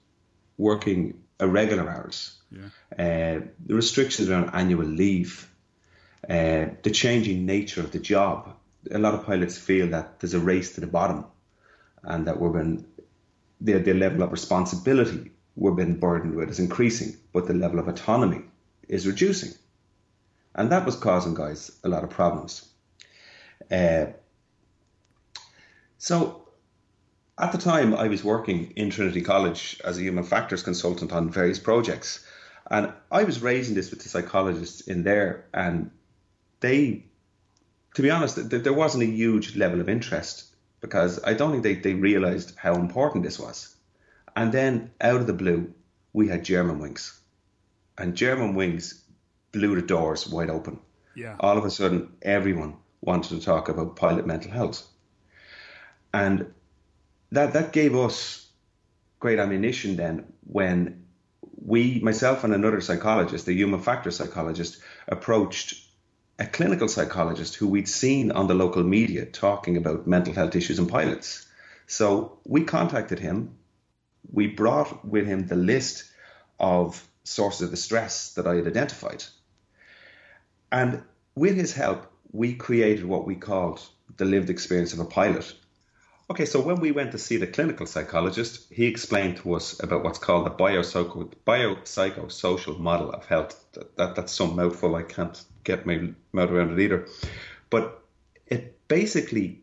working 0.58 1.22
irregular 1.40 1.90
hours, 1.90 2.36
yeah. 2.52 2.66
uh, 2.98 3.42
the 3.66 3.76
restrictions 3.76 4.30
around 4.30 4.52
annual 4.54 4.86
leave, 4.86 5.50
uh, 6.28 6.66
the 6.84 6.92
changing 6.92 7.46
nature 7.46 7.82
of 7.82 7.92
the 7.92 8.00
job. 8.00 8.56
A 8.92 8.98
lot 8.98 9.14
of 9.14 9.26
pilots 9.26 9.58
feel 9.58 9.88
that 9.88 10.20
there's 10.20 10.34
a 10.34 10.40
race 10.40 10.76
to 10.76 10.82
the 10.82 10.88
bottom, 10.88 11.26
and 12.04 12.28
that 12.28 12.40
we're 12.40 12.50
been 12.50 12.86
the, 13.60 13.74
the 13.80 13.94
level 13.94 14.24
of 14.24 14.32
responsibility 14.32 15.32
we're 15.56 15.72
being 15.72 15.96
burdened 16.00 16.36
with 16.36 16.50
is 16.50 16.60
increasing, 16.60 17.18
but 17.34 17.48
the 17.48 17.54
level 17.54 17.80
of 17.80 17.88
autonomy 17.88 18.44
is 18.88 19.08
reducing. 19.08 19.52
And 20.54 20.72
that 20.72 20.86
was 20.86 20.96
causing 20.96 21.34
guys 21.34 21.72
a 21.84 21.90
lot 21.90 22.04
of 22.04 22.12
problems. 22.12 22.68
Uh, 23.72 24.08
so 25.98 26.47
at 27.40 27.52
the 27.52 27.58
time, 27.58 27.94
I 27.94 28.08
was 28.08 28.24
working 28.24 28.72
in 28.76 28.90
Trinity 28.90 29.22
College 29.22 29.80
as 29.84 29.98
a 29.98 30.02
human 30.02 30.24
factors 30.24 30.64
consultant 30.64 31.12
on 31.12 31.30
various 31.30 31.60
projects. 31.60 32.26
And 32.70 32.92
I 33.12 33.24
was 33.24 33.42
raising 33.42 33.76
this 33.76 33.92
with 33.92 34.02
the 34.02 34.10
psychologists 34.10 34.82
in 34.82 35.04
there, 35.04 35.46
and 35.54 35.92
they, 36.60 37.06
to 37.94 38.02
be 38.02 38.10
honest, 38.10 38.50
there 38.50 38.74
wasn't 38.74 39.04
a 39.04 39.08
huge 39.08 39.56
level 39.56 39.80
of 39.80 39.88
interest 39.88 40.46
because 40.82 41.24
I 41.24 41.34
don't 41.34 41.52
think 41.52 41.64
they, 41.64 41.76
they 41.76 41.94
realized 41.94 42.56
how 42.58 42.76
important 42.76 43.24
this 43.24 43.40
was. 43.40 43.76
And 44.36 44.52
then 44.52 44.92
out 45.00 45.22
of 45.22 45.28
the 45.28 45.34
blue, 45.34 45.74
we 46.14 46.28
had 46.28 46.44
Germanwings. 46.44 47.18
And 47.98 48.16
Germanwings 48.16 49.02
blew 49.52 49.76
the 49.76 49.82
doors 49.82 50.28
wide 50.28 50.50
open. 50.50 50.80
Yeah. 51.16 51.36
All 51.40 51.58
of 51.58 51.66
a 51.66 51.72
sudden, 51.72 52.14
everyone 52.22 52.78
wanted 53.02 53.40
to 53.40 53.46
talk 53.46 53.70
about 53.70 53.96
pilot 53.96 54.28
mental 54.28 54.52
health. 54.52 54.86
And 56.14 56.54
that, 57.32 57.54
that 57.54 57.74
gave 57.74 57.96
us 57.96 58.48
great 59.20 59.40
ammunition 59.40 59.96
then 59.96 60.32
when 60.46 61.06
we, 61.64 62.00
myself 62.00 62.44
and 62.44 62.54
another 62.54 62.82
psychologist, 62.82 63.48
a 63.48 63.54
human 63.54 63.82
factor 63.82 64.12
psychologist, 64.12 64.78
approached 65.08 65.84
a 66.40 66.46
clinical 66.46 66.88
psychologist 66.88 67.56
who 67.56 67.68
we'd 67.68 67.90
seen 67.90 68.32
on 68.32 68.48
the 68.48 68.54
local 68.54 68.84
media 68.84 69.26
talking 69.26 69.76
about 69.76 70.08
mental 70.08 70.34
health 70.34 70.56
issues 70.56 70.80
in 70.80 70.88
pilots. 70.88 71.48
So 71.88 72.40
we 72.46 72.64
contacted 72.64 73.20
him. 73.20 73.58
We 74.32 74.48
brought 74.48 75.06
with 75.06 75.26
him 75.26 75.48
the 75.48 75.56
list 75.56 76.06
of 76.60 77.06
sources 77.24 77.64
of 77.64 77.72
the 77.72 77.78
stress 77.78 78.34
that 78.36 78.48
I 78.48 78.56
had 78.56 78.68
identified. 78.68 79.24
And 80.72 81.04
with 81.36 81.56
his 81.56 81.74
help, 81.74 82.12
we 82.32 82.54
created 82.54 83.06
what 83.06 83.26
we 83.26 83.36
called 83.36 83.82
the 84.18 84.26
lived 84.26 84.50
experience 84.50 84.94
of 84.94 85.00
a 85.00 85.06
pilot. 85.06 85.54
Okay, 86.30 86.44
so 86.44 86.60
when 86.60 86.82
we 86.82 86.92
went 86.92 87.14
to 87.14 87.18
see 87.18 87.38
the 87.38 87.48
clinical 87.48 87.86
psychologist, 87.86 88.68
he 88.70 88.86
explained 88.86 89.38
to 89.38 89.54
us 89.54 89.82
about 89.82 90.04
what's 90.04 90.20
called 90.20 90.46
the 90.46 90.50
biopsycho, 90.50 91.32
biopsychosocial 91.46 92.78
model 92.78 93.12
of 93.12 93.26
health. 93.26 93.64
That, 93.72 93.96
that, 93.96 94.16
that's 94.16 94.34
some 94.34 94.58
mouthful, 94.58 94.96
I 94.96 95.04
can't 95.04 95.42
get 95.64 95.86
my 95.86 96.10
mouth 96.34 96.50
around 96.50 96.78
it 96.78 96.84
either. 96.84 97.08
But 97.70 98.04
it 98.46 98.88
basically 98.90 99.62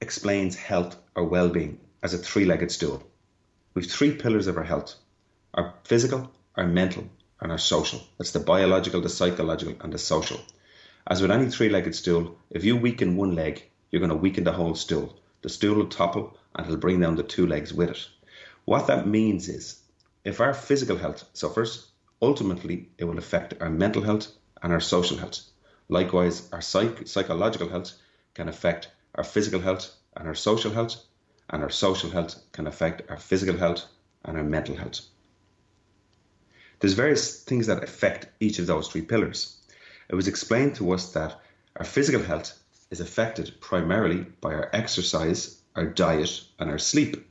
explains 0.00 0.56
health 0.56 0.96
or 1.14 1.24
well 1.24 1.48
being 1.48 1.78
as 2.02 2.14
a 2.14 2.18
three 2.18 2.46
legged 2.46 2.72
stool. 2.72 3.02
We 3.74 3.82
have 3.82 3.90
three 3.90 4.12
pillars 4.16 4.48
of 4.48 4.56
our 4.56 4.64
health 4.64 4.96
our 5.54 5.72
physical, 5.84 6.32
our 6.56 6.66
mental, 6.66 7.08
and 7.40 7.52
our 7.52 7.58
social. 7.58 8.00
That's 8.18 8.32
the 8.32 8.40
biological, 8.40 9.00
the 9.00 9.08
psychological, 9.08 9.76
and 9.80 9.92
the 9.92 9.98
social. 9.98 10.40
As 11.06 11.22
with 11.22 11.30
any 11.30 11.48
three 11.48 11.68
legged 11.68 11.94
stool, 11.94 12.36
if 12.50 12.64
you 12.64 12.76
weaken 12.76 13.16
one 13.16 13.36
leg, 13.36 13.62
you're 13.90 14.00
going 14.00 14.10
to 14.10 14.16
weaken 14.16 14.42
the 14.42 14.52
whole 14.52 14.74
stool. 14.74 15.16
The 15.44 15.50
stool 15.50 15.74
will 15.76 15.88
topple 15.88 16.38
and 16.54 16.64
it'll 16.64 16.78
bring 16.78 17.00
down 17.00 17.16
the 17.16 17.22
two 17.22 17.46
legs 17.46 17.70
with 17.70 17.90
it. 17.90 18.08
What 18.64 18.86
that 18.86 19.06
means 19.06 19.46
is 19.46 19.78
if 20.24 20.40
our 20.40 20.54
physical 20.54 20.96
health 20.96 21.28
suffers, 21.34 21.88
ultimately 22.22 22.88
it 22.96 23.04
will 23.04 23.18
affect 23.18 23.60
our 23.60 23.68
mental 23.68 24.00
health 24.00 24.28
and 24.62 24.72
our 24.72 24.80
social 24.80 25.18
health. 25.18 25.40
Likewise, 25.90 26.48
our 26.50 26.62
psych- 26.62 27.06
psychological 27.06 27.68
health 27.68 27.92
can 28.32 28.48
affect 28.48 28.88
our 29.16 29.22
physical 29.22 29.60
health 29.60 29.94
and 30.16 30.26
our 30.26 30.34
social 30.34 30.70
health, 30.70 30.96
and 31.50 31.62
our 31.62 31.68
social 31.68 32.08
health 32.08 32.36
can 32.52 32.66
affect 32.66 33.02
our 33.10 33.18
physical 33.18 33.58
health 33.58 33.84
and 34.24 34.38
our 34.38 34.44
mental 34.44 34.76
health. 34.76 35.02
There's 36.80 36.94
various 36.94 37.44
things 37.44 37.66
that 37.66 37.84
affect 37.84 38.28
each 38.40 38.58
of 38.58 38.66
those 38.66 38.88
three 38.88 39.02
pillars. 39.02 39.58
It 40.08 40.14
was 40.14 40.26
explained 40.26 40.76
to 40.76 40.92
us 40.92 41.12
that 41.12 41.38
our 41.76 41.84
physical 41.84 42.22
health 42.22 42.58
is 42.94 43.00
affected 43.00 43.60
primarily 43.60 44.24
by 44.40 44.54
our 44.54 44.70
exercise, 44.72 45.60
our 45.74 45.84
diet, 45.84 46.44
and 46.60 46.70
our 46.70 46.78
sleep. 46.78 47.28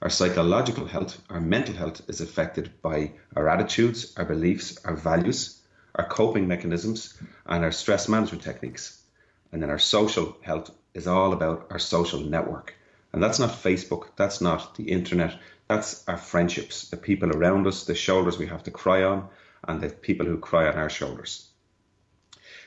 Our 0.00 0.10
psychological 0.10 0.86
health, 0.86 1.20
our 1.28 1.40
mental 1.40 1.74
health, 1.74 2.02
is 2.08 2.20
affected 2.20 2.70
by 2.82 3.14
our 3.34 3.48
attitudes, 3.48 4.14
our 4.16 4.24
beliefs, 4.24 4.78
our 4.84 4.94
values, 4.94 5.60
our 5.96 6.06
coping 6.08 6.46
mechanisms, 6.46 7.20
and 7.46 7.64
our 7.64 7.72
stress 7.72 8.08
management 8.08 8.44
techniques. 8.44 9.02
And 9.50 9.60
then 9.60 9.70
our 9.70 9.80
social 9.80 10.36
health 10.40 10.70
is 10.94 11.08
all 11.08 11.32
about 11.32 11.66
our 11.70 11.80
social 11.80 12.20
network. 12.20 12.76
And 13.12 13.20
that's 13.20 13.40
not 13.40 13.50
Facebook, 13.50 14.04
that's 14.14 14.40
not 14.40 14.76
the 14.76 14.84
internet, 14.84 15.36
that's 15.66 16.06
our 16.06 16.16
friendships, 16.16 16.90
the 16.90 16.96
people 16.96 17.32
around 17.32 17.66
us, 17.66 17.86
the 17.86 17.96
shoulders 17.96 18.38
we 18.38 18.46
have 18.46 18.62
to 18.62 18.70
cry 18.70 19.02
on, 19.02 19.28
and 19.66 19.80
the 19.80 19.88
people 19.88 20.26
who 20.26 20.38
cry 20.38 20.68
on 20.68 20.78
our 20.78 20.90
shoulders. 20.90 21.48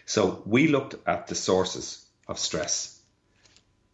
So 0.06 0.44
we 0.46 0.68
looked 0.68 0.96
at 1.08 1.28
the 1.28 1.36
sources 1.36 2.05
of 2.28 2.40
stress, 2.40 3.00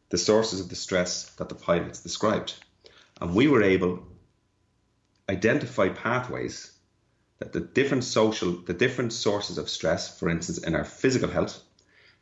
the 0.10 0.18
sources 0.18 0.60
of 0.60 0.70
the 0.70 0.76
stress 0.76 1.32
that 1.36 1.50
the 1.50 1.56
pilots 1.56 2.02
described. 2.02 2.54
And 3.20 3.36
we 3.36 3.48
were 3.48 3.64
able 3.64 4.04
identify 5.30 5.90
pathways 5.90 6.72
that 7.40 7.54
the 7.54 7.60
different 7.60 8.04
social, 8.04 8.52
the 8.52 8.74
different 8.74 9.14
sources 9.14 9.58
of 9.58 9.70
stress, 9.70 10.20
for 10.20 10.30
instance, 10.30 10.60
in 10.60 10.76
our 10.76 10.84
physical 10.84 11.30
health, 11.30 11.62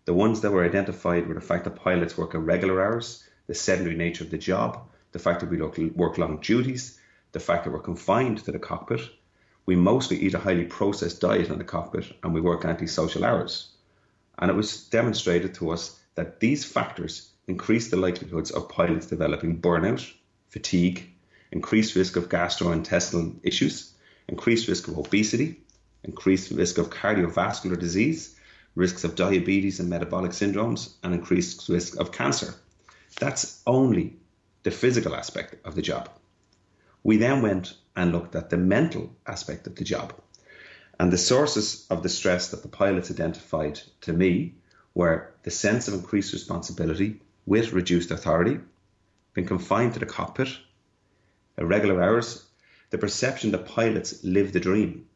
the 0.06 0.14
ones 0.14 0.42
that 0.42 0.52
were 0.52 0.64
identified 0.64 1.28
were 1.28 1.34
the 1.34 1.42
fact 1.42 1.64
that 1.66 1.76
pilots 1.76 2.18
work 2.18 2.34
irregular 2.34 2.82
hours, 2.82 3.24
the 3.48 3.56
sedentary 3.56 3.96
nature 3.96 4.24
of 4.24 4.32
the 4.32 4.38
job, 4.38 4.88
the 5.12 5.20
fact 5.20 5.40
that 5.42 5.50
we 5.50 5.90
work 5.90 6.18
long 6.18 6.40
duties, 6.40 7.00
the 7.32 7.40
fact 7.40 7.64
that 7.64 7.72
we're 7.72 7.80
confined 7.80 8.38
to 8.46 8.52
the 8.52 8.60
cockpit. 8.60 9.02
We 9.66 9.76
mostly 9.76 10.18
eat 10.18 10.34
a 10.34 10.40
highly 10.40 10.66
processed 10.66 11.22
diet 11.22 11.50
in 11.50 11.58
the 11.58 11.64
cockpit 11.64 12.12
and 12.24 12.34
we 12.34 12.42
work 12.42 12.66
antisocial 12.66 13.26
hours. 13.26 13.72
And 14.40 14.50
it 14.50 14.56
was 14.56 14.86
demonstrated 14.86 15.54
to 15.56 15.72
us 15.72 16.00
that 16.16 16.40
these 16.40 16.66
factors 16.66 17.30
increase 17.48 17.90
the 17.90 17.98
likelihoods 17.98 18.52
of 18.52 18.70
pilots 18.70 19.06
developing 19.06 19.62
burnout, 19.62 20.12
fatigue, 20.48 21.10
increased 21.52 21.96
risk 21.96 22.16
of 22.16 22.30
gastrointestinal 22.30 23.36
issues, 23.44 23.94
increased 24.28 24.68
risk 24.68 24.88
of 24.88 24.98
obesity, 24.98 25.62
increased 26.04 26.52
risk 26.52 26.78
of 26.78 26.90
cardiovascular 26.90 27.78
disease, 27.78 28.36
risks 28.76 29.04
of 29.04 29.16
diabetes 29.16 29.80
and 29.80 29.90
metabolic 29.90 30.32
syndromes, 30.32 30.94
and 31.04 31.14
increased 31.14 31.68
risk 31.68 32.00
of 32.00 32.12
cancer. 32.12 32.54
That's 33.20 33.62
only 33.68 34.18
the 34.64 34.72
physical 34.72 35.16
aspect 35.16 35.56
of 35.66 35.76
the 35.76 35.82
job. 35.82 36.10
We 37.04 37.18
then 37.18 37.42
went 37.42 37.74
and 37.96 38.12
looked 38.12 38.36
at 38.36 38.50
the 38.50 38.58
mental 38.58 39.16
aspect 39.26 39.68
of 39.68 39.76
the 39.76 39.84
job. 39.84 40.14
And 41.00 41.14
the 41.14 41.18
sources 41.18 41.88
of 41.90 42.04
the 42.04 42.10
stress 42.10 42.50
that 42.50 42.62
the 42.62 42.68
pilots 42.68 43.10
identified 43.10 43.80
to 44.02 44.12
me 44.12 44.56
were 44.94 45.32
the 45.44 45.52
sense 45.52 45.88
of 45.88 45.94
increased 45.94 46.34
responsibility 46.34 47.22
with 47.46 47.72
reduced 47.72 48.12
authority, 48.12 48.60
being 49.34 49.48
confined 49.48 49.94
to 49.94 50.00
the 50.00 50.06
cockpit, 50.06 50.50
irregular 51.58 52.04
hours, 52.04 52.46
the 52.90 52.98
perception 52.98 53.52
that 53.52 53.66
pilots 53.66 54.24
live 54.24 54.52
the 54.52 54.60
dream, 54.60 55.08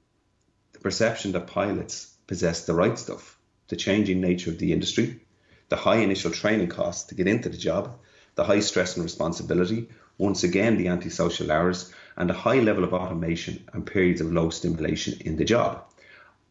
the 0.72 0.80
perception 0.80 1.34
that 1.34 1.48
pilots 1.48 2.16
possess 2.28 2.66
the 2.66 2.74
right 2.74 2.98
stuff, 2.98 3.38
the 3.68 3.76
changing 3.76 4.22
nature 4.22 4.52
of 4.52 4.60
the 4.60 4.72
industry, 4.72 5.20
the 5.68 5.76
high 5.76 5.98
initial 5.98 6.32
training 6.32 6.70
costs 6.70 7.04
to 7.10 7.16
get 7.16 7.28
into 7.28 7.50
the 7.50 7.58
job, 7.58 8.00
the 8.36 8.44
high 8.44 8.62
stress 8.62 8.96
and 8.96 9.04
responsibility, 9.04 9.90
once 10.18 10.44
again 10.44 10.78
the 10.78 10.88
antisocial 10.88 11.52
hours, 11.52 11.92
and 12.16 12.30
a 12.30 12.34
high 12.34 12.60
level 12.60 12.84
of 12.84 12.94
automation 12.94 13.64
and 13.74 13.86
periods 13.86 14.22
of 14.22 14.32
low 14.32 14.50
stimulation 14.50 15.18
in 15.22 15.36
the 15.36 15.46
job. 15.46 15.84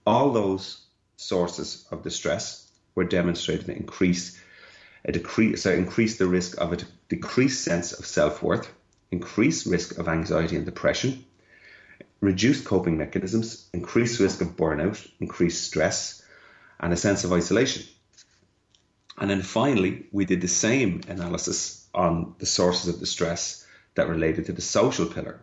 All 0.06 0.32
those 0.32 0.84
sources 1.16 1.86
of 1.90 2.02
distress 2.02 2.70
were 2.94 3.04
demonstrated 3.04 3.66
to 3.66 3.76
increase 3.76 4.40
a 5.04 5.12
decrease, 5.12 5.62
so 5.62 5.72
increase 5.72 6.18
the 6.18 6.26
risk 6.26 6.60
of 6.60 6.72
a 6.72 6.78
decreased 7.08 7.62
sense 7.62 7.92
of 7.92 8.06
self-worth, 8.06 8.72
increased 9.10 9.66
risk 9.66 9.98
of 9.98 10.08
anxiety 10.08 10.56
and 10.56 10.64
depression, 10.64 11.24
reduced 12.20 12.64
coping 12.64 12.96
mechanisms, 12.96 13.68
increased 13.72 14.20
risk 14.20 14.40
of 14.40 14.56
burnout, 14.56 15.08
increased 15.20 15.64
stress, 15.64 16.22
and 16.78 16.92
a 16.92 16.96
sense 16.96 17.24
of 17.24 17.32
isolation. 17.32 17.84
And 19.18 19.30
then 19.30 19.42
finally, 19.42 20.06
we 20.12 20.24
did 20.24 20.40
the 20.40 20.48
same 20.48 21.02
analysis 21.08 21.86
on 21.94 22.34
the 22.38 22.46
sources 22.46 22.94
of 22.94 23.00
the 23.00 23.06
stress 23.06 23.66
that 23.94 24.08
related 24.08 24.46
to 24.46 24.52
the 24.52 24.62
social 24.62 25.06
pillar. 25.06 25.40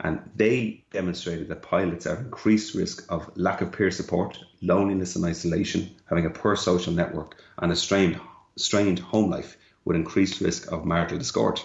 And 0.00 0.20
they 0.36 0.84
demonstrated 0.92 1.48
that 1.48 1.62
pilots 1.62 2.04
have 2.04 2.20
increased 2.20 2.74
risk 2.74 3.04
of 3.08 3.36
lack 3.36 3.60
of 3.60 3.72
peer 3.72 3.90
support, 3.90 4.38
loneliness 4.62 5.16
and 5.16 5.24
isolation, 5.24 5.90
having 6.08 6.24
a 6.24 6.30
poor 6.30 6.54
social 6.54 6.92
network, 6.92 7.36
and 7.58 7.72
a 7.72 7.76
strained, 7.76 8.20
strained 8.56 9.00
home 9.00 9.30
life 9.30 9.56
with 9.84 9.96
increased 9.96 10.40
risk 10.40 10.70
of 10.70 10.84
marital 10.84 11.18
discord. 11.18 11.60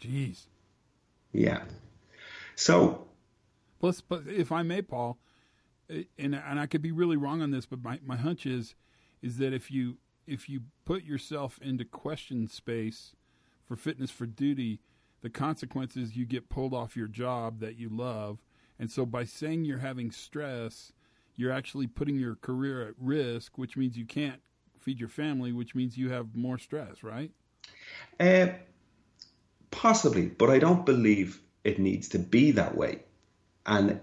Jeez. 0.00 0.44
Yeah. 1.32 1.62
So. 2.54 3.08
Plus, 3.80 4.00
but 4.00 4.22
if 4.28 4.52
I 4.52 4.62
may, 4.62 4.82
Paul, 4.82 5.18
eh, 5.90 6.04
and 6.18 6.34
and 6.34 6.60
I 6.60 6.66
could 6.66 6.82
be 6.82 6.92
really 6.92 7.16
wrong 7.16 7.42
on 7.42 7.50
this, 7.50 7.66
but 7.66 7.82
my, 7.82 7.98
my 8.04 8.16
hunch 8.16 8.46
is 8.46 8.74
is 9.20 9.38
that 9.38 9.52
if 9.52 9.70
you 9.70 9.96
if 10.26 10.48
you 10.48 10.62
put 10.84 11.04
yourself 11.04 11.58
into 11.62 11.84
question 11.84 12.48
space 12.48 13.14
for 13.64 13.76
fitness 13.76 14.10
for 14.10 14.26
duty, 14.26 14.80
the 15.22 15.30
consequences 15.30 16.16
you 16.16 16.24
get 16.24 16.48
pulled 16.48 16.74
off 16.74 16.96
your 16.96 17.08
job 17.08 17.60
that 17.60 17.76
you 17.76 17.88
love, 17.88 18.38
and 18.78 18.90
so 18.90 19.06
by 19.06 19.24
saying 19.24 19.64
you're 19.64 19.78
having 19.78 20.10
stress, 20.10 20.92
you're 21.36 21.52
actually 21.52 21.86
putting 21.86 22.18
your 22.18 22.36
career 22.36 22.86
at 22.88 22.94
risk, 22.98 23.58
which 23.58 23.76
means 23.76 23.96
you 23.96 24.04
can't 24.04 24.40
feed 24.78 25.00
your 25.00 25.08
family, 25.08 25.52
which 25.52 25.74
means 25.74 25.96
you 25.96 26.10
have 26.10 26.34
more 26.34 26.58
stress, 26.58 27.02
right? 27.02 27.30
Uh, 28.20 28.48
possibly, 29.70 30.26
but 30.26 30.50
I 30.50 30.58
don't 30.58 30.86
believe 30.86 31.40
it 31.64 31.78
needs 31.78 32.08
to 32.10 32.18
be 32.18 32.52
that 32.52 32.76
way. 32.76 33.00
And 33.66 34.00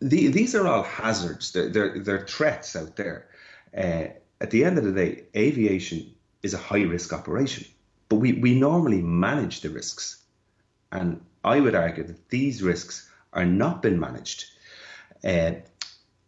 the, 0.00 0.28
these 0.28 0.54
are 0.54 0.66
all 0.66 0.82
hazards. 0.82 1.52
They're, 1.52 1.68
they're, 1.68 1.98
they're 1.98 2.26
threats 2.26 2.74
out 2.74 2.96
there. 2.96 3.28
Uh, 3.76 4.14
at 4.40 4.50
the 4.50 4.64
end 4.64 4.78
of 4.78 4.84
the 4.84 4.92
day, 4.92 5.24
aviation 5.36 6.14
is 6.42 6.54
a 6.54 6.58
high 6.58 6.82
risk 6.82 7.12
operation, 7.12 7.66
but 8.08 8.16
we, 8.16 8.32
we 8.32 8.58
normally 8.58 9.02
manage 9.02 9.60
the 9.60 9.70
risks. 9.70 10.22
And 10.90 11.20
I 11.44 11.60
would 11.60 11.74
argue 11.74 12.04
that 12.04 12.28
these 12.30 12.62
risks 12.62 13.08
are 13.32 13.44
not 13.44 13.82
been 13.82 14.00
managed. 14.00 14.46
Uh, 15.22 15.52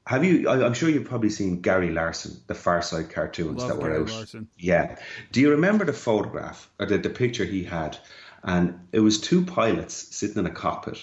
have 0.07 0.25
you? 0.25 0.49
I, 0.49 0.67
am 0.67 0.75
sure 0.75 0.89
you've 0.89 1.09
probably 1.09 1.31
seen 1.31 1.61
Gary 1.61 1.91
Larson, 1.91 2.41
the 2.47 2.55
Far 2.55 2.83
Side 2.83 3.11
cartoons 3.11 3.61
Love 3.61 3.69
that 3.69 3.79
were 3.79 3.91
Gary 3.91 4.03
out. 4.03 4.11
Larson. 4.11 4.49
Yeah. 4.59 4.97
Do 5.31 5.41
you 5.41 5.51
remember 5.51 5.85
the 5.85 5.93
photograph 5.93 6.69
or 6.79 6.87
the, 6.87 6.99
the 6.99 7.11
picture 7.11 7.45
he 7.45 7.65
had? 7.65 7.97
And 8.43 8.89
it 8.91 9.01
was 9.01 9.21
two 9.21 9.45
pilots 9.45 9.95
sitting 9.95 10.39
in 10.39 10.47
a 10.47 10.51
cockpit, 10.51 10.99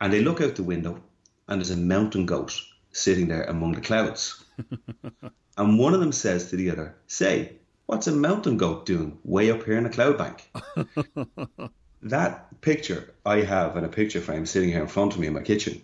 and 0.00 0.10
they 0.12 0.22
look 0.22 0.40
out 0.40 0.56
the 0.56 0.62
window, 0.62 1.02
and 1.46 1.60
there's 1.60 1.70
a 1.70 1.76
mountain 1.76 2.24
goat 2.24 2.58
sitting 2.92 3.28
there 3.28 3.44
among 3.44 3.72
the 3.72 3.82
clouds. 3.82 4.42
and 5.56 5.78
one 5.78 5.94
of 5.94 6.00
them 6.00 6.12
says 6.12 6.50
to 6.50 6.56
the 6.56 6.70
other, 6.70 6.94
"Say, 7.06 7.52
what's 7.86 8.06
a 8.06 8.12
mountain 8.12 8.56
goat 8.56 8.86
doing 8.86 9.18
way 9.24 9.50
up 9.50 9.64
here 9.64 9.78
in 9.78 9.86
a 9.86 9.90
cloud 9.90 10.18
bank?" 10.18 10.50
that 12.02 12.60
picture 12.60 13.14
I 13.24 13.42
have 13.42 13.76
in 13.76 13.84
a 13.84 13.88
picture 13.88 14.20
frame 14.20 14.46
sitting 14.46 14.70
here 14.70 14.82
in 14.82 14.88
front 14.88 15.14
of 15.14 15.20
me 15.20 15.26
in 15.26 15.34
my 15.34 15.42
kitchen 15.42 15.82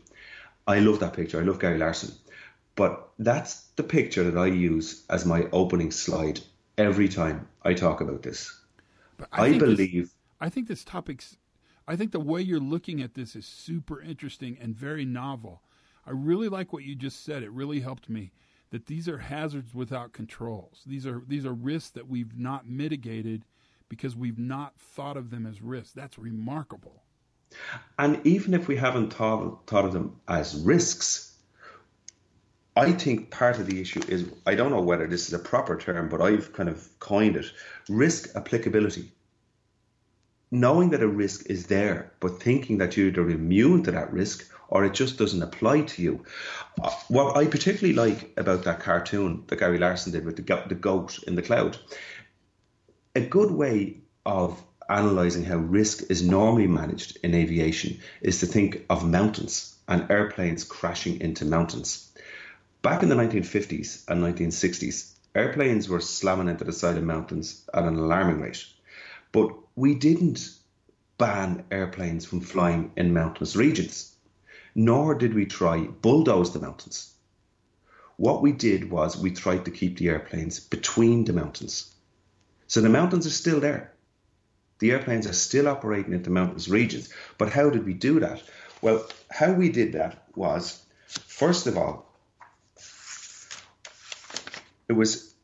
I 0.68 0.80
love 0.80 1.00
that 1.00 1.14
picture. 1.14 1.40
I 1.40 1.44
love 1.44 1.58
Gary 1.58 1.78
Larson. 1.78 2.12
But 2.76 3.08
that's 3.18 3.62
the 3.76 3.82
picture 3.82 4.30
that 4.30 4.38
I 4.38 4.46
use 4.46 5.02
as 5.08 5.24
my 5.24 5.48
opening 5.50 5.90
slide 5.90 6.40
every 6.76 7.08
time 7.08 7.48
I 7.62 7.72
talk 7.72 8.02
about 8.02 8.22
this. 8.22 8.54
But 9.16 9.30
I, 9.32 9.48
this- 9.48 9.58
believe 9.58 10.10
I 10.40 10.50
think 10.50 10.68
this 10.68 10.84
topic's. 10.84 11.36
I 11.88 11.96
think 11.96 12.12
the 12.12 12.20
way 12.20 12.42
you're 12.42 12.60
looking 12.60 13.00
at 13.00 13.14
this 13.14 13.34
is 13.34 13.46
super 13.46 14.02
interesting 14.02 14.58
and 14.60 14.76
very 14.76 15.06
novel. 15.06 15.62
I 16.06 16.10
really 16.10 16.50
like 16.50 16.70
what 16.70 16.84
you 16.84 16.94
just 16.94 17.24
said. 17.24 17.42
It 17.42 17.50
really 17.50 17.80
helped 17.80 18.10
me 18.10 18.30
that 18.70 18.86
these 18.86 19.08
are 19.08 19.18
hazards 19.18 19.74
without 19.74 20.12
controls. 20.12 20.82
These 20.86 21.06
are 21.06 21.22
these 21.26 21.46
are 21.46 21.54
risks 21.54 21.90
that 21.90 22.08
we've 22.08 22.38
not 22.38 22.68
mitigated 22.68 23.44
because 23.88 24.14
we've 24.14 24.38
not 24.38 24.78
thought 24.78 25.16
of 25.16 25.30
them 25.30 25.46
as 25.46 25.62
risks. 25.62 25.92
That's 25.92 26.18
remarkable. 26.18 27.02
And 27.98 28.20
even 28.26 28.52
if 28.52 28.68
we 28.68 28.76
haven't 28.76 29.14
thought, 29.14 29.66
thought 29.66 29.86
of 29.86 29.92
them 29.94 30.20
as 30.28 30.54
risks, 30.54 31.34
I 32.76 32.92
think 32.92 33.30
part 33.30 33.58
of 33.58 33.66
the 33.66 33.80
issue 33.80 34.02
is 34.06 34.30
I 34.46 34.54
don't 34.54 34.70
know 34.70 34.82
whether 34.82 35.06
this 35.06 35.26
is 35.28 35.32
a 35.32 35.38
proper 35.38 35.76
term, 35.76 36.08
but 36.08 36.20
I've 36.20 36.52
kind 36.52 36.68
of 36.68 36.88
coined 37.00 37.36
it 37.36 37.46
risk 37.88 38.36
applicability. 38.36 39.10
Knowing 40.50 40.90
that 40.90 41.02
a 41.02 41.08
risk 41.08 41.46
is 41.50 41.66
there, 41.66 42.12
but 42.20 42.42
thinking 42.42 42.78
that 42.78 42.96
you're 42.96 43.08
either 43.08 43.28
immune 43.28 43.82
to 43.82 43.90
that 43.90 44.12
risk 44.12 44.50
or 44.68 44.84
it 44.84 44.94
just 44.94 45.18
doesn't 45.18 45.42
apply 45.42 45.82
to 45.82 46.02
you. 46.02 46.24
Uh, 46.82 46.90
What 47.08 47.36
I 47.36 47.46
particularly 47.46 47.94
like 47.94 48.32
about 48.36 48.64
that 48.64 48.80
cartoon 48.80 49.44
that 49.48 49.58
Gary 49.58 49.78
Larson 49.78 50.12
did 50.12 50.24
with 50.24 50.36
the, 50.36 50.64
the 50.68 50.74
goat 50.74 51.22
in 51.26 51.34
the 51.34 51.42
cloud, 51.42 51.76
a 53.14 53.20
good 53.20 53.50
way 53.50 54.00
of 54.24 54.62
analysing 54.88 55.44
how 55.44 55.56
risk 55.56 56.10
is 56.10 56.22
normally 56.22 56.66
managed 56.66 57.18
in 57.22 57.34
aviation 57.34 58.00
is 58.20 58.40
to 58.40 58.46
think 58.46 58.86
of 58.88 59.06
mountains 59.06 59.76
and 59.86 60.10
airplanes 60.10 60.64
crashing 60.64 61.20
into 61.20 61.44
mountains. 61.44 62.10
Back 62.80 63.02
in 63.02 63.08
the 63.08 63.16
1950s 63.16 64.08
and 64.08 64.22
1960s, 64.22 65.12
airplanes 65.34 65.88
were 65.88 66.00
slamming 66.00 66.48
into 66.48 66.64
the 66.64 66.72
side 66.72 66.96
of 66.96 67.04
mountains 67.04 67.68
at 67.74 67.84
an 67.84 67.96
alarming 67.96 68.40
rate. 68.40 68.64
But 69.32 69.54
we 69.76 69.94
didn't 69.94 70.50
ban 71.18 71.64
airplanes 71.70 72.24
from 72.24 72.40
flying 72.40 72.92
in 72.96 73.12
mountainous 73.12 73.56
regions, 73.56 74.14
nor 74.74 75.14
did 75.14 75.34
we 75.34 75.46
try 75.46 75.86
bulldoze 75.86 76.52
the 76.52 76.60
mountains. 76.60 77.12
What 78.16 78.42
we 78.42 78.52
did 78.52 78.90
was 78.90 79.16
we 79.16 79.30
tried 79.30 79.64
to 79.64 79.70
keep 79.70 79.98
the 79.98 80.08
airplanes 80.08 80.60
between 80.60 81.24
the 81.24 81.32
mountains. 81.32 81.92
So 82.66 82.80
the 82.80 82.88
mountains 82.88 83.26
are 83.26 83.30
still 83.30 83.60
there. 83.60 83.92
The 84.78 84.92
airplanes 84.92 85.26
are 85.26 85.32
still 85.32 85.68
operating 85.68 86.12
in 86.12 86.22
the 86.22 86.30
mountainous 86.30 86.68
regions. 86.68 87.12
But 87.36 87.50
how 87.50 87.70
did 87.70 87.84
we 87.84 87.94
do 87.94 88.20
that? 88.20 88.42
Well, 88.80 89.06
how 89.30 89.52
we 89.52 89.70
did 89.70 89.92
that 89.92 90.22
was, 90.36 90.84
first 91.06 91.66
of 91.66 91.76
all, 91.76 92.12
it 94.88 94.92
was 94.92 95.34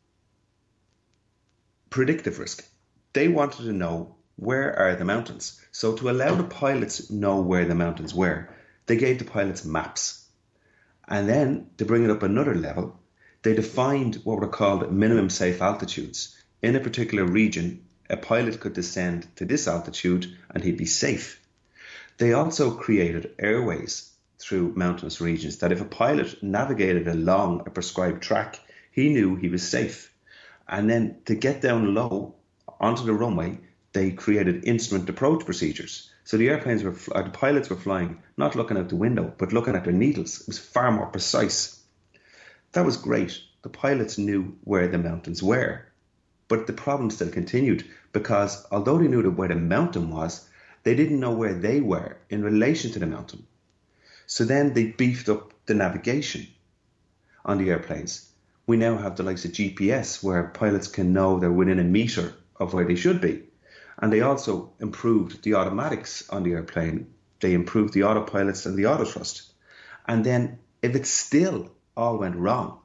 predictive 1.90 2.38
risk. 2.38 2.66
They 3.14 3.28
wanted 3.28 3.62
to 3.62 3.72
know 3.72 4.16
where 4.34 4.76
are 4.76 4.96
the 4.96 5.04
mountains. 5.04 5.60
So 5.70 5.94
to 5.96 6.10
allow 6.10 6.34
the 6.34 6.42
pilots 6.42 7.10
know 7.10 7.40
where 7.42 7.64
the 7.64 7.74
mountains 7.76 8.12
were, 8.12 8.48
they 8.86 8.96
gave 8.96 9.20
the 9.20 9.24
pilots 9.24 9.64
maps. 9.64 10.26
And 11.06 11.28
then 11.28 11.70
to 11.78 11.84
bring 11.84 12.02
it 12.02 12.10
up 12.10 12.24
another 12.24 12.56
level, 12.56 12.98
they 13.42 13.54
defined 13.54 14.16
what 14.24 14.40
were 14.40 14.48
called 14.48 14.92
minimum 14.92 15.30
safe 15.30 15.62
altitudes. 15.62 16.36
In 16.60 16.74
a 16.74 16.80
particular 16.80 17.24
region, 17.24 17.84
a 18.10 18.16
pilot 18.16 18.58
could 18.58 18.72
descend 18.72 19.28
to 19.36 19.44
this 19.44 19.68
altitude 19.68 20.36
and 20.50 20.64
he'd 20.64 20.76
be 20.76 20.84
safe. 20.84 21.40
They 22.18 22.32
also 22.32 22.72
created 22.72 23.36
airways 23.38 24.10
through 24.40 24.74
mountainous 24.74 25.20
regions 25.20 25.58
that 25.58 25.70
if 25.70 25.80
a 25.80 25.84
pilot 25.84 26.42
navigated 26.42 27.06
along 27.06 27.60
a 27.60 27.70
prescribed 27.70 28.24
track, 28.24 28.58
he 28.90 29.10
knew 29.10 29.36
he 29.36 29.50
was 29.50 29.62
safe. 29.62 30.12
And 30.66 30.90
then 30.90 31.18
to 31.26 31.36
get 31.36 31.60
down 31.60 31.94
low 31.94 32.34
onto 32.84 33.02
the 33.02 33.14
runway, 33.14 33.58
they 33.94 34.10
created 34.10 34.64
instrument 34.64 35.08
approach 35.08 35.46
procedures. 35.46 36.10
So 36.24 36.36
the 36.36 36.50
airplanes 36.50 36.82
were, 36.82 36.94
uh, 37.14 37.22
the 37.22 37.30
pilots 37.30 37.70
were 37.70 37.76
flying 37.76 38.22
not 38.36 38.54
looking 38.54 38.76
out 38.76 38.90
the 38.90 38.96
window, 38.96 39.32
but 39.38 39.54
looking 39.54 39.74
at 39.74 39.84
their 39.84 39.92
needles. 39.92 40.42
It 40.42 40.48
was 40.48 40.58
far 40.58 40.92
more 40.92 41.06
precise. 41.06 41.80
That 42.72 42.84
was 42.84 42.98
great. 42.98 43.40
The 43.62 43.70
pilots 43.70 44.18
knew 44.18 44.58
where 44.64 44.86
the 44.88 44.98
mountains 44.98 45.42
were. 45.42 45.86
But 46.46 46.66
the 46.66 46.74
problem 46.74 47.10
still 47.10 47.30
continued 47.30 47.86
because 48.12 48.66
although 48.70 48.98
they 48.98 49.08
knew 49.08 49.30
where 49.30 49.48
the 49.48 49.54
mountain 49.54 50.10
was, 50.10 50.46
they 50.82 50.94
didn't 50.94 51.20
know 51.20 51.32
where 51.32 51.54
they 51.54 51.80
were 51.80 52.18
in 52.28 52.44
relation 52.44 52.90
to 52.92 52.98
the 52.98 53.06
mountain. 53.06 53.46
So 54.26 54.44
then 54.44 54.74
they 54.74 54.88
beefed 54.88 55.30
up 55.30 55.54
the 55.64 55.74
navigation 55.74 56.48
on 57.46 57.56
the 57.56 57.70
airplanes. 57.70 58.28
We 58.66 58.76
now 58.76 58.98
have 58.98 59.16
the 59.16 59.22
likes 59.22 59.46
of 59.46 59.52
GPS 59.52 60.22
where 60.22 60.48
pilots 60.48 60.88
can 60.88 61.14
know 61.14 61.38
they're 61.38 61.50
within 61.50 61.78
a 61.78 61.84
meter 61.84 62.34
of 62.64 62.74
where 62.74 62.84
they 62.84 62.96
should 62.96 63.20
be. 63.20 63.44
And 63.98 64.12
they 64.12 64.20
also 64.20 64.72
improved 64.80 65.42
the 65.42 65.54
automatics 65.54 66.28
on 66.28 66.42
the 66.42 66.52
airplane. 66.52 67.14
They 67.40 67.54
improved 67.54 67.94
the 67.94 68.00
autopilots 68.00 68.66
and 68.66 68.76
the 68.76 68.86
auto 68.86 69.04
thrust. 69.04 69.52
And 70.06 70.24
then 70.24 70.58
if 70.82 70.94
it 70.94 71.06
still 71.06 71.70
all 71.96 72.18
went 72.18 72.36
wrong, 72.36 72.80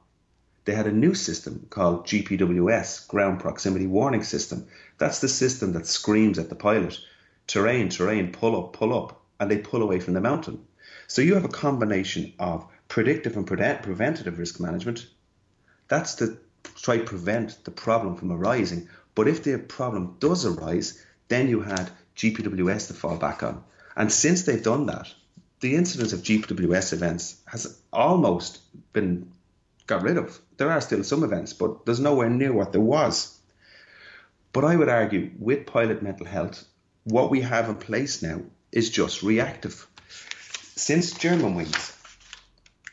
they 0.64 0.74
had 0.74 0.86
a 0.86 0.92
new 0.92 1.14
system 1.14 1.66
called 1.70 2.06
GPWS, 2.06 3.08
Ground 3.08 3.40
Proximity 3.40 3.86
Warning 3.86 4.22
System. 4.22 4.66
That's 4.98 5.20
the 5.20 5.28
system 5.28 5.72
that 5.72 5.86
screams 5.86 6.38
at 6.38 6.48
the 6.48 6.54
pilot, 6.54 6.98
terrain, 7.46 7.88
terrain, 7.88 8.30
pull 8.30 8.56
up, 8.56 8.74
pull 8.74 8.96
up, 8.96 9.20
and 9.40 9.50
they 9.50 9.58
pull 9.58 9.82
away 9.82 9.98
from 10.00 10.14
the 10.14 10.20
mountain. 10.20 10.64
So 11.06 11.22
you 11.22 11.34
have 11.34 11.44
a 11.44 11.48
combination 11.48 12.34
of 12.38 12.66
predictive 12.88 13.36
and 13.36 13.46
prevent- 13.46 13.82
preventative 13.82 14.38
risk 14.38 14.60
management. 14.60 15.06
That's 15.88 16.14
to 16.16 16.38
try 16.76 16.98
to 16.98 17.04
prevent 17.04 17.64
the 17.64 17.70
problem 17.70 18.16
from 18.16 18.30
arising. 18.30 18.88
But 19.20 19.28
if 19.28 19.42
the 19.42 19.58
problem 19.58 20.16
does 20.18 20.46
arise, 20.46 20.98
then 21.28 21.50
you 21.50 21.60
had 21.60 21.90
GPWS 22.16 22.86
to 22.86 22.94
fall 22.94 23.18
back 23.18 23.42
on. 23.42 23.62
And 23.94 24.10
since 24.10 24.44
they've 24.44 24.62
done 24.62 24.86
that, 24.86 25.12
the 25.60 25.76
incidence 25.76 26.14
of 26.14 26.22
GPWS 26.22 26.94
events 26.94 27.36
has 27.44 27.78
almost 27.92 28.60
been 28.94 29.30
got 29.86 30.04
rid 30.04 30.16
of. 30.16 30.40
There 30.56 30.70
are 30.70 30.80
still 30.80 31.04
some 31.04 31.22
events, 31.22 31.52
but 31.52 31.84
there's 31.84 32.00
nowhere 32.00 32.30
near 32.30 32.54
what 32.54 32.72
there 32.72 32.80
was. 32.80 33.38
But 34.54 34.64
I 34.64 34.74
would 34.74 34.88
argue 34.88 35.32
with 35.38 35.66
pilot 35.66 36.02
mental 36.02 36.24
health, 36.24 36.64
what 37.04 37.28
we 37.28 37.42
have 37.42 37.68
in 37.68 37.74
place 37.74 38.22
now 38.22 38.40
is 38.72 38.88
just 38.88 39.22
reactive. 39.22 39.86
Since 40.76 41.12
Germanwings, 41.12 41.94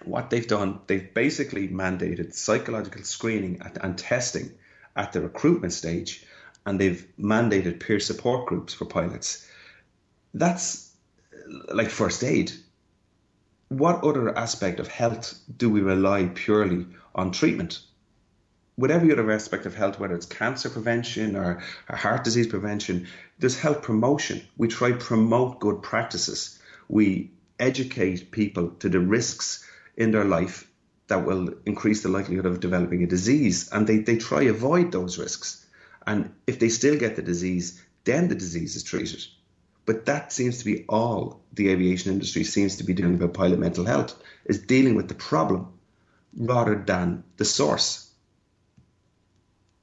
what 0.04 0.30
they've 0.30 0.46
done, 0.46 0.82
they've 0.88 1.14
basically 1.14 1.70
mandated 1.70 2.34
psychological 2.34 3.04
screening 3.04 3.62
and 3.82 3.98
testing 3.98 4.52
at 4.98 5.14
the 5.14 5.22
recruitment 5.22 5.74
stage, 5.74 6.26
and 6.66 6.80
they've 6.80 7.08
mandated 7.18 7.80
peer 7.80 8.00
support 8.00 8.48
groups 8.48 8.74
for 8.74 8.86
pilots. 8.86 9.48
That's 10.34 10.92
like 11.74 11.90
first 11.90 12.24
aid. 12.24 12.52
What 13.70 14.04
other 14.04 14.38
aspect 14.38 14.80
of 14.80 14.88
health 14.88 15.40
do 15.58 15.70
we 15.70 15.82
rely 15.82 16.26
purely 16.34 16.88
on 17.16 17.32
treatment? 17.32 17.80
With 18.78 18.92
every 18.92 19.12
other 19.12 19.32
aspect 19.32 19.66
of 19.66 19.76
health, 19.76 20.00
whether 20.00 20.16
it's 20.16 20.26
cancer 20.26 20.70
prevention 20.70 21.36
or, 21.36 21.64
or 21.90 21.96
heart 21.96 22.24
disease 22.24 22.48
prevention, 22.48 23.08
there's 23.40 23.58
health 23.58 23.82
promotion. 23.82 24.42
We 24.58 24.68
try 24.68 24.92
to 24.92 24.98
promote 24.98 25.60
good 25.60 25.82
practices. 25.82 26.60
We 26.88 27.32
educate 27.60 28.32
people 28.32 28.70
to 28.80 28.90
the 28.90 29.00
risks 29.00 29.68
in 29.96 30.12
their 30.12 30.26
life 30.26 30.67
that 31.08 31.26
will 31.26 31.54
increase 31.66 32.04
the 32.04 32.10
likelihood 32.10 32.46
of 32.46 32.60
developing 32.60 33.04
a 33.04 33.08
disease. 33.08 33.70
And 33.72 33.88
they, 33.88 34.00
they 34.00 34.18
try 34.18 34.44
avoid 34.44 34.92
those 34.92 35.18
risks. 35.18 35.66
And 36.06 36.34
if 36.46 36.60
they 36.60 36.70
still 36.70 36.98
get 36.98 37.16
the 37.16 37.22
disease, 37.22 37.82
then 38.04 38.28
the 38.28 38.36
disease 38.36 38.76
is 38.76 38.84
treated. 38.84 39.26
But 39.86 40.06
that 40.06 40.34
seems 40.34 40.60
to 40.60 40.66
be 40.66 40.86
all 40.90 41.42
the 41.54 41.70
aviation 41.70 42.12
industry 42.12 42.44
seems 42.44 42.78
to 42.78 42.84
be 42.84 42.94
doing 42.94 43.16
about 43.16 43.34
pilot 43.34 43.60
mental 43.60 43.86
health 43.86 44.22
is 44.46 44.60
dealing 44.60 44.96
with 44.96 45.08
the 45.08 45.16
problem 45.16 45.74
rather 46.36 46.76
than 46.76 47.24
the 47.38 47.46
source. 47.46 48.12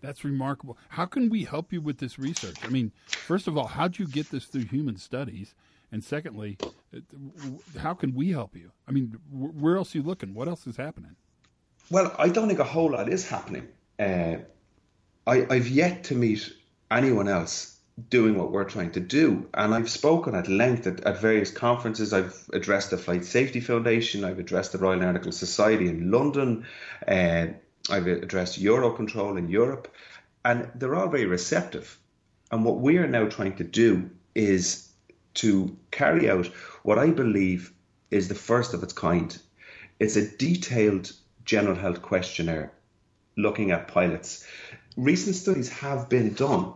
That's 0.03 0.23
remarkable. 0.23 0.77
How 0.91 1.07
can 1.07 1.31
we 1.31 1.45
help 1.45 1.73
you 1.73 1.81
with 1.81 1.97
this 1.97 2.19
research? 2.19 2.57
I 2.63 2.69
mean, 2.69 2.93
first 3.07 3.49
of 3.49 3.57
all, 3.57 3.67
how'd 3.67 3.99
you 3.99 4.07
get 4.07 4.31
this 4.31 4.45
through 4.45 4.67
human 4.67 4.99
studies? 4.99 5.55
And 5.93 6.03
secondly, 6.03 6.59
how 7.79 7.95
can 7.95 8.15
we 8.15 8.31
help 8.31 8.57
you? 8.57 8.73
I 8.89 8.93
mean, 8.93 9.17
where 9.31 9.77
else 9.77 9.95
are 9.95 9.99
you 9.99 10.05
looking? 10.05 10.35
What 10.35 10.49
else 10.49 10.67
is 10.67 10.77
happening? 10.77 11.17
Well, 11.91 12.15
I 12.19 12.29
don't 12.29 12.49
think 12.49 12.61
a 12.61 12.65
whole 12.65 12.93
lot 12.93 13.09
is 13.09 13.29
happening. 13.29 13.69
Uh, 13.99 14.37
I, 15.27 15.47
I've 15.49 15.69
yet 15.69 16.05
to 16.05 16.15
meet 16.15 16.53
anyone 16.91 17.29
else 17.29 17.75
doing 18.11 18.37
what 18.37 18.51
we're 18.51 18.65
trying 18.65 18.91
to 18.93 19.01
do. 19.01 19.49
And 19.55 19.75
I've 19.75 19.91
spoken 19.91 20.35
at 20.35 20.49
length 20.49 20.87
at, 20.87 21.01
at, 21.01 21.21
various 21.21 21.51
conferences. 21.51 22.13
I've 22.13 22.37
addressed 22.53 22.91
the 22.91 22.99
Flight 22.99 23.25
Safety 23.25 23.61
Foundation. 23.61 24.25
I've 24.25 24.39
addressed 24.39 24.73
the 24.73 24.79
Royal 24.79 25.01
Aeronautical 25.01 25.33
Society 25.33 25.89
in 25.89 26.11
London. 26.11 26.67
Uh, 27.07 27.47
I've 27.91 28.07
addressed 28.07 28.61
Eurocontrol 28.61 29.39
in 29.39 29.49
Europe. 29.49 29.95
And 30.45 30.71
they're 30.75 30.97
all 30.97 31.09
very 31.09 31.27
receptive. 31.27 31.99
And 32.51 32.65
what 32.65 32.81
we 32.81 32.99
are 32.99 33.07
now 33.07 33.29
trying 33.29 33.57
to 33.57 33.65
do 33.65 34.11
is 34.35 34.89
to 35.35 35.77
carry 35.91 36.31
out 36.31 36.47
what 36.83 36.99
I 36.99 37.11
believe 37.11 37.73
is 38.11 38.29
the 38.29 38.35
first 38.35 38.75
of 38.75 38.83
its 38.83 38.93
kind. 38.93 39.37
It's 39.99 40.17
a 40.17 40.29
detailed 40.37 41.13
general 41.45 41.77
health 41.77 42.03
questionnaire 42.03 42.73
looking 43.37 43.71
at 43.71 43.89
pilots. 43.89 44.47
Recent 44.97 45.37
studies 45.37 45.69
have 45.69 46.09
been 46.09 46.35
done. 46.35 46.73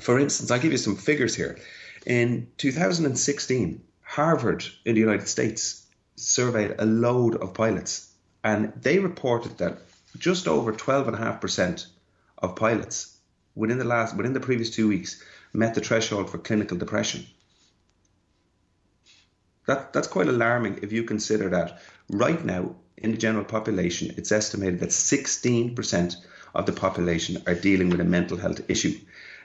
For 0.00 0.18
instance, 0.18 0.50
I'll 0.50 0.60
give 0.60 0.72
you 0.72 0.78
some 0.78 0.96
figures 0.96 1.34
here. 1.34 1.58
In 2.06 2.48
2016, 2.58 3.82
Harvard 4.02 4.64
in 4.84 4.94
the 4.94 5.00
United 5.00 5.28
States 5.28 5.86
surveyed 6.16 6.74
a 6.78 6.84
load 6.84 7.36
of 7.36 7.54
pilots, 7.54 8.12
and 8.44 8.72
they 8.80 8.98
reported 8.98 9.58
that 9.58 9.78
just 10.18 10.46
over 10.46 10.72
12.5% 10.72 11.86
of 12.38 12.56
pilots 12.56 13.16
within 13.54 13.78
the 13.78 13.84
last 13.84 14.16
within 14.16 14.32
the 14.32 14.40
previous 14.40 14.70
two 14.70 14.88
weeks 14.88 15.22
met 15.52 15.74
the 15.74 15.80
threshold 15.80 16.30
for 16.30 16.38
clinical 16.38 16.76
depression. 16.76 17.26
That 19.66 19.92
that's 19.92 20.08
quite 20.08 20.28
alarming 20.28 20.80
if 20.82 20.92
you 20.92 21.04
consider 21.04 21.48
that 21.50 21.80
right 22.08 22.44
now 22.44 22.74
in 22.96 23.12
the 23.12 23.16
general 23.16 23.44
population, 23.44 24.14
it's 24.16 24.32
estimated 24.32 24.80
that 24.80 24.90
16% 24.90 26.16
of 26.54 26.66
the 26.66 26.72
population 26.72 27.42
are 27.46 27.54
dealing 27.54 27.90
with 27.90 28.00
a 28.00 28.04
mental 28.04 28.36
health 28.36 28.60
issue. 28.68 28.98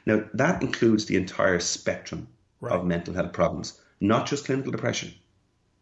Now 0.05 0.23
that 0.33 0.61
includes 0.61 1.05
the 1.05 1.17
entire 1.17 1.59
spectrum 1.59 2.27
right. 2.61 2.71
of 2.73 2.85
mental 2.85 3.13
health 3.13 3.33
problems, 3.33 3.79
not 3.99 4.25
just 4.25 4.45
clinical 4.45 4.71
depression. 4.71 5.13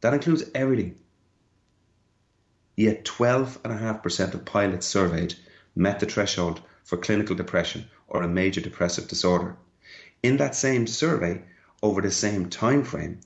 That 0.01 0.13
includes 0.13 0.43
everything. 0.53 0.97
Yet 2.75 3.05
12.5% 3.05 4.33
of 4.33 4.45
pilots 4.45 4.85
surveyed 4.85 5.35
met 5.75 5.99
the 5.99 6.05
threshold 6.05 6.61
for 6.83 6.97
clinical 6.97 7.35
depression 7.35 7.85
or 8.07 8.21
a 8.21 8.27
major 8.27 8.61
depressive 8.61 9.07
disorder. 9.07 9.55
In 10.21 10.37
that 10.37 10.55
same 10.55 10.87
survey, 10.87 11.43
over 11.81 12.01
the 12.01 12.11
same 12.11 12.49
time 12.49 12.83
frame, 12.83 13.19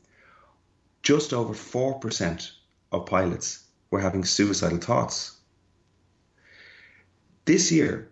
just 1.01 1.33
over 1.33 1.53
4% 1.53 2.51
of 2.91 3.05
pilots 3.05 3.63
were 3.89 4.01
having 4.01 4.23
suicidal 4.25 4.77
thoughts. 4.77 5.37
This 7.45 7.71
year, 7.71 8.11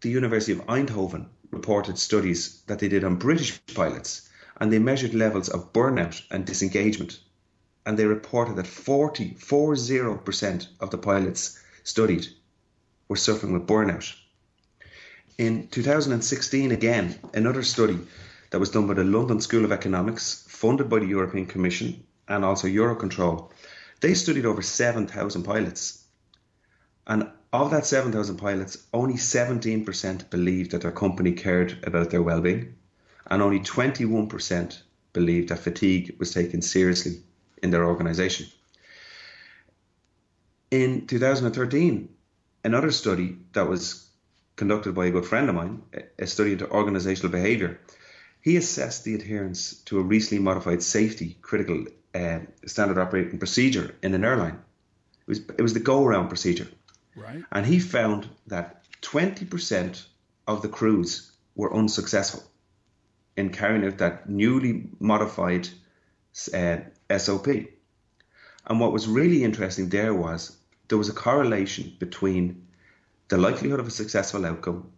the 0.00 0.10
University 0.10 0.52
of 0.52 0.66
Eindhoven 0.66 1.26
reported 1.50 1.98
studies 1.98 2.62
that 2.66 2.78
they 2.78 2.88
did 2.88 3.04
on 3.04 3.16
British 3.16 3.60
pilots 3.74 4.28
and 4.60 4.72
they 4.72 4.78
measured 4.78 5.14
levels 5.14 5.48
of 5.48 5.72
burnout 5.72 6.22
and 6.30 6.44
disengagement. 6.44 7.18
And 7.84 7.98
they 7.98 8.04
reported 8.04 8.56
that 8.56 8.66
40, 8.66 9.30
40% 9.30 10.68
of 10.78 10.90
the 10.90 10.98
pilots 10.98 11.58
studied 11.82 12.28
were 13.08 13.16
suffering 13.16 13.54
with 13.54 13.66
burnout. 13.66 14.14
In 15.38 15.68
2016, 15.68 16.70
again, 16.70 17.18
another 17.32 17.62
study 17.62 17.98
that 18.50 18.60
was 18.60 18.70
done 18.70 18.86
by 18.86 18.94
the 18.94 19.04
London 19.04 19.40
School 19.40 19.64
of 19.64 19.72
Economics, 19.72 20.44
funded 20.48 20.90
by 20.90 20.98
the 20.98 21.06
European 21.06 21.46
Commission 21.46 22.04
and 22.30 22.44
also 22.44 22.68
Eurocontrol, 22.68 23.50
they 24.00 24.14
studied 24.14 24.46
over 24.46 24.62
7,000 24.62 25.42
pilots. 25.42 26.04
And 27.06 27.28
of 27.52 27.72
that 27.72 27.84
7,000 27.84 28.36
pilots, 28.36 28.86
only 28.94 29.14
17% 29.14 30.30
believed 30.30 30.70
that 30.70 30.82
their 30.82 30.92
company 30.92 31.32
cared 31.32 31.84
about 31.84 32.10
their 32.10 32.22
well-being, 32.22 32.76
and 33.26 33.42
only 33.42 33.60
21% 33.60 34.80
believed 35.12 35.48
that 35.48 35.58
fatigue 35.58 36.16
was 36.18 36.32
taken 36.32 36.62
seriously 36.62 37.20
in 37.62 37.70
their 37.70 37.84
organisation. 37.84 38.46
In 40.70 41.08
2013, 41.08 42.08
another 42.64 42.92
study 42.92 43.36
that 43.52 43.68
was 43.68 44.08
conducted 44.54 44.94
by 44.94 45.06
a 45.06 45.10
good 45.10 45.26
friend 45.26 45.48
of 45.48 45.56
mine, 45.56 45.82
a 46.16 46.26
study 46.28 46.52
into 46.52 46.70
organizational 46.70 47.32
behavior. 47.32 47.80
He 48.40 48.56
assessed 48.56 49.04
the 49.04 49.16
adherence 49.16 49.74
to 49.86 49.98
a 49.98 50.02
recently 50.02 50.42
modified 50.42 50.82
safety 50.82 51.36
critical 51.42 51.86
uh, 52.14 52.40
standard 52.66 52.98
operating 52.98 53.38
procedure 53.38 53.94
in 54.02 54.14
an 54.14 54.24
airline. 54.24 54.60
It 55.26 55.28
was, 55.28 55.38
it 55.58 55.62
was 55.62 55.74
the 55.74 55.80
go 55.80 56.04
around 56.04 56.28
procedure. 56.28 56.68
Right. 57.14 57.44
And 57.52 57.66
he 57.66 57.78
found 57.78 58.28
that 58.46 58.84
20% 59.02 60.04
of 60.46 60.62
the 60.62 60.68
crews 60.68 61.30
were 61.54 61.74
unsuccessful 61.74 62.42
in 63.36 63.50
carrying 63.50 63.84
out 63.84 63.98
that 63.98 64.28
newly 64.28 64.88
modified 64.98 65.68
uh, 66.54 66.78
SOP. 67.16 67.46
And 68.66 68.80
what 68.80 68.92
was 68.92 69.08
really 69.08 69.44
interesting 69.44 69.88
there 69.88 70.14
was 70.14 70.56
there 70.88 70.98
was 70.98 71.08
a 71.08 71.14
correlation 71.14 71.94
between 71.98 72.66
the 73.28 73.38
likelihood 73.38 73.80
of 73.80 73.86
a 73.86 73.92
successful 73.92 74.44
outcome 74.44 74.90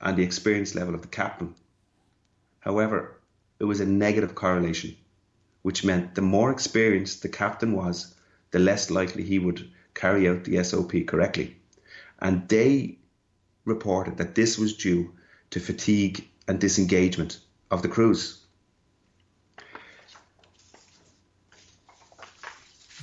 and 0.00 0.16
the 0.16 0.22
experience 0.22 0.74
level 0.74 0.94
of 0.94 1.02
the 1.02 1.08
captain. 1.08 1.54
However, 2.60 3.18
it 3.58 3.64
was 3.64 3.80
a 3.80 3.86
negative 3.86 4.34
correlation, 4.34 4.96
which 5.62 5.84
meant 5.84 6.14
the 6.14 6.22
more 6.22 6.50
experienced 6.50 7.22
the 7.22 7.28
captain 7.28 7.72
was, 7.72 8.14
the 8.50 8.58
less 8.58 8.90
likely 8.90 9.22
he 9.22 9.38
would 9.38 9.70
carry 9.94 10.28
out 10.28 10.44
the 10.44 10.62
SOP 10.62 10.92
correctly. 11.06 11.56
And 12.20 12.48
they 12.48 12.98
reported 13.64 14.16
that 14.18 14.34
this 14.34 14.58
was 14.58 14.76
due 14.76 15.12
to 15.50 15.60
fatigue 15.60 16.28
and 16.46 16.58
disengagement 16.58 17.40
of 17.70 17.82
the 17.82 17.88
crews. 17.88 18.44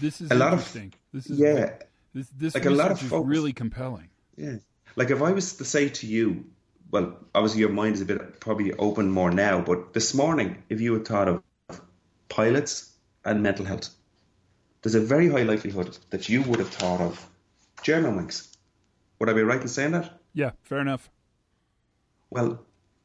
This 0.01 0.19
is 0.19 0.31
a 0.31 0.35
lot 0.35 0.53
of 0.53 0.73
this 1.13 1.29
is 1.29 1.39
yeah. 1.39 1.73
This 2.13 2.27
this 2.29 2.53
like 2.53 2.65
a 2.65 2.69
lot 2.69 2.91
of 2.91 2.99
folks, 2.99 3.27
really 3.27 3.53
compelling. 3.53 4.09
Yeah, 4.35 4.57
like 4.95 5.09
if 5.09 5.21
I 5.21 5.31
was 5.31 5.53
to 5.57 5.65
say 5.65 5.89
to 5.89 6.07
you, 6.07 6.45
well, 6.91 7.17
obviously 7.33 7.61
your 7.61 7.69
mind 7.69 7.95
is 7.95 8.01
a 8.01 8.05
bit 8.05 8.39
probably 8.39 8.73
open 8.73 9.09
more 9.09 9.31
now, 9.31 9.61
but 9.61 9.93
this 9.93 10.13
morning, 10.13 10.63
if 10.69 10.81
you 10.81 10.93
had 10.93 11.07
thought 11.07 11.27
of 11.29 11.43
pilots 12.35 12.91
and 13.23 13.41
mental 13.41 13.65
health, 13.65 13.89
there's 14.81 14.95
a 14.95 14.99
very 14.99 15.29
high 15.29 15.43
likelihood 15.43 15.97
that 16.09 16.27
you 16.27 16.41
would 16.43 16.59
have 16.59 16.69
thought 16.69 16.99
of 16.99 17.25
Germanwings. 17.81 18.47
Would 19.19 19.29
I 19.29 19.33
be 19.33 19.43
right 19.43 19.61
in 19.61 19.69
saying 19.69 19.93
that? 19.93 20.19
Yeah, 20.33 20.51
fair 20.63 20.79
enough. 20.79 21.09
Well, 22.29 22.59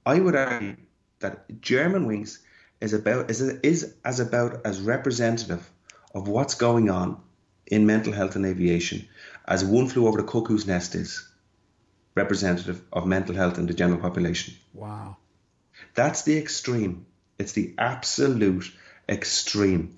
I 0.05 0.19
would 0.19 0.35
argue 0.35 0.77
that 1.21 1.49
Germanwings 1.61 2.39
is 2.81 2.93
about 2.93 3.31
is 3.31 3.41
is 3.41 3.95
as 4.05 4.19
about 4.19 4.67
as 4.67 4.81
representative 4.81 5.71
of 6.13 6.27
what's 6.27 6.55
going 6.55 6.91
on 6.91 7.21
in 7.67 7.87
mental 7.87 8.13
health 8.13 8.35
and 8.35 8.45
aviation 8.45 9.07
as 9.47 9.65
one 9.65 9.87
flew 9.87 10.09
over 10.09 10.21
the 10.21 10.27
cuckoo's 10.27 10.67
nest 10.67 10.97
is 10.97 11.29
representative 12.17 12.83
of 12.93 13.07
mental 13.07 13.37
health 13.37 13.59
in 13.59 13.67
the 13.67 13.75
general 13.75 14.01
population. 14.01 14.55
Wow. 14.75 15.19
That's 15.95 16.23
the 16.23 16.37
extreme. 16.37 17.07
It's 17.39 17.53
the 17.53 17.75
absolute 17.79 18.73
extreme. 19.11 19.97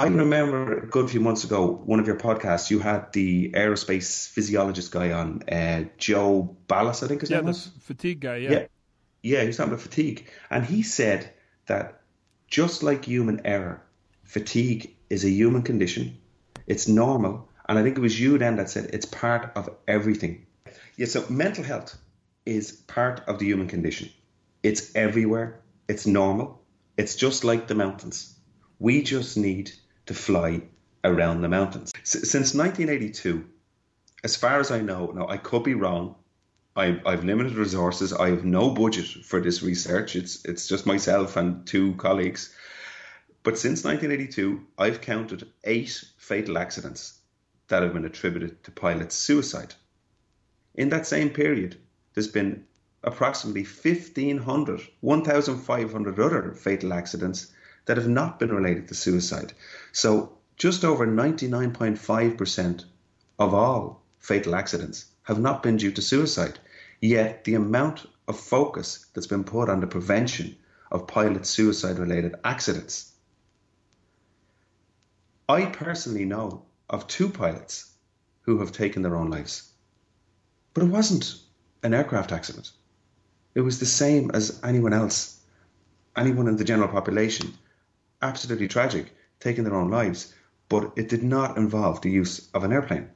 I 0.00 0.06
remember 0.06 0.78
a 0.78 0.86
good 0.86 1.10
few 1.10 1.20
months 1.20 1.44
ago, 1.44 1.82
one 1.84 1.98
of 1.98 2.06
your 2.06 2.16
podcasts, 2.16 2.70
you 2.70 2.78
had 2.78 3.12
the 3.12 3.50
aerospace 3.50 4.28
physiologist 4.28 4.92
guy 4.92 5.10
on, 5.10 5.42
uh, 5.50 5.84
Joe 5.96 6.56
Ballas, 6.68 7.02
I 7.02 7.08
think 7.08 7.22
his 7.22 7.30
yeah, 7.30 7.38
name 7.38 7.46
was. 7.46 7.70
fatigue 7.80 8.20
guy, 8.20 8.36
yeah. 8.36 8.50
yeah. 8.50 8.66
Yeah, 9.22 9.40
he 9.40 9.48
was 9.48 9.56
talking 9.56 9.72
about 9.72 9.82
fatigue. 9.82 10.28
And 10.50 10.64
he 10.64 10.82
said 10.82 11.32
that 11.66 12.02
just 12.46 12.84
like 12.84 13.04
human 13.04 13.44
error, 13.44 13.82
fatigue 14.22 14.94
is 15.10 15.24
a 15.24 15.30
human 15.30 15.62
condition. 15.62 16.18
It's 16.68 16.86
normal. 16.86 17.48
And 17.68 17.78
I 17.78 17.82
think 17.82 17.96
it 17.96 18.00
was 18.00 18.18
you 18.18 18.38
then 18.38 18.56
that 18.56 18.70
said 18.70 18.90
it's 18.92 19.06
part 19.06 19.50
of 19.56 19.68
everything. 19.88 20.46
Yeah, 20.96 21.06
so 21.06 21.24
mental 21.28 21.64
health 21.64 21.98
is 22.46 22.70
part 22.72 23.22
of 23.26 23.38
the 23.38 23.46
human 23.46 23.66
condition. 23.66 24.10
It's 24.62 24.94
everywhere. 24.94 25.60
It's 25.88 26.06
normal. 26.06 26.62
It's 26.98 27.14
just 27.14 27.44
like 27.44 27.68
the 27.68 27.76
mountains. 27.76 28.34
We 28.80 29.02
just 29.02 29.36
need 29.36 29.70
to 30.06 30.14
fly 30.14 30.62
around 31.04 31.40
the 31.42 31.48
mountains. 31.48 31.92
S- 32.02 32.28
since 32.28 32.54
1982, 32.54 33.46
as 34.24 34.34
far 34.34 34.58
as 34.58 34.72
I 34.72 34.80
know, 34.80 35.12
now 35.14 35.28
I 35.28 35.36
could 35.36 35.62
be 35.62 35.74
wrong. 35.74 36.16
I, 36.74 37.00
I've 37.06 37.24
limited 37.24 37.54
resources. 37.54 38.12
I 38.12 38.30
have 38.30 38.44
no 38.44 38.70
budget 38.70 39.06
for 39.24 39.40
this 39.40 39.62
research. 39.62 40.16
It's 40.16 40.44
it's 40.44 40.66
just 40.66 40.86
myself 40.86 41.36
and 41.36 41.64
two 41.66 41.94
colleagues. 41.94 42.52
But 43.44 43.58
since 43.58 43.84
1982, 43.84 44.66
I've 44.76 45.00
counted 45.00 45.48
eight 45.64 46.04
fatal 46.18 46.58
accidents 46.58 47.20
that 47.68 47.82
have 47.82 47.94
been 47.94 48.04
attributed 48.04 48.64
to 48.64 48.72
pilot 48.72 49.12
suicide. 49.12 49.74
In 50.74 50.88
that 50.88 51.06
same 51.06 51.30
period, 51.30 51.76
there's 52.14 52.28
been 52.28 52.64
approximately 53.04 53.64
1,500, 53.64 54.80
1,500 55.00 56.20
other 56.20 56.52
fatal 56.52 56.92
accidents 56.92 57.52
that 57.86 57.96
have 57.96 58.08
not 58.08 58.38
been 58.38 58.52
related 58.52 58.88
to 58.88 58.94
suicide. 58.94 59.52
So 59.92 60.36
just 60.56 60.84
over 60.84 61.06
99.5% 61.06 62.84
of 63.38 63.54
all 63.54 64.02
fatal 64.18 64.54
accidents 64.54 65.06
have 65.22 65.38
not 65.38 65.62
been 65.62 65.76
due 65.76 65.92
to 65.92 66.02
suicide. 66.02 66.58
Yet 67.00 67.44
the 67.44 67.54
amount 67.54 68.06
of 68.26 68.38
focus 68.38 69.06
that's 69.14 69.26
been 69.26 69.44
put 69.44 69.68
on 69.68 69.80
the 69.80 69.86
prevention 69.86 70.56
of 70.90 71.06
pilot 71.06 71.46
suicide 71.46 71.98
related 71.98 72.34
accidents. 72.44 73.12
I 75.48 75.66
personally 75.66 76.24
know 76.24 76.64
of 76.90 77.06
two 77.06 77.28
pilots 77.28 77.92
who 78.42 78.58
have 78.58 78.72
taken 78.72 79.02
their 79.02 79.16
own 79.16 79.30
lives. 79.30 79.70
But 80.74 80.84
it 80.84 80.88
wasn't 80.88 81.40
an 81.82 81.94
aircraft 81.94 82.32
accident. 82.32 82.72
It 83.58 83.64
was 83.64 83.80
the 83.80 83.86
same 83.86 84.30
as 84.34 84.60
anyone 84.62 84.92
else, 84.92 85.40
anyone 86.16 86.46
in 86.46 86.58
the 86.58 86.64
general 86.64 86.86
population. 86.86 87.54
Absolutely 88.22 88.68
tragic, 88.68 89.12
taking 89.40 89.64
their 89.64 89.74
own 89.74 89.90
lives, 89.90 90.32
but 90.68 90.92
it 90.94 91.08
did 91.08 91.24
not 91.24 91.56
involve 91.56 92.00
the 92.00 92.08
use 92.08 92.48
of 92.54 92.62
an 92.62 92.72
airplane. 92.72 93.10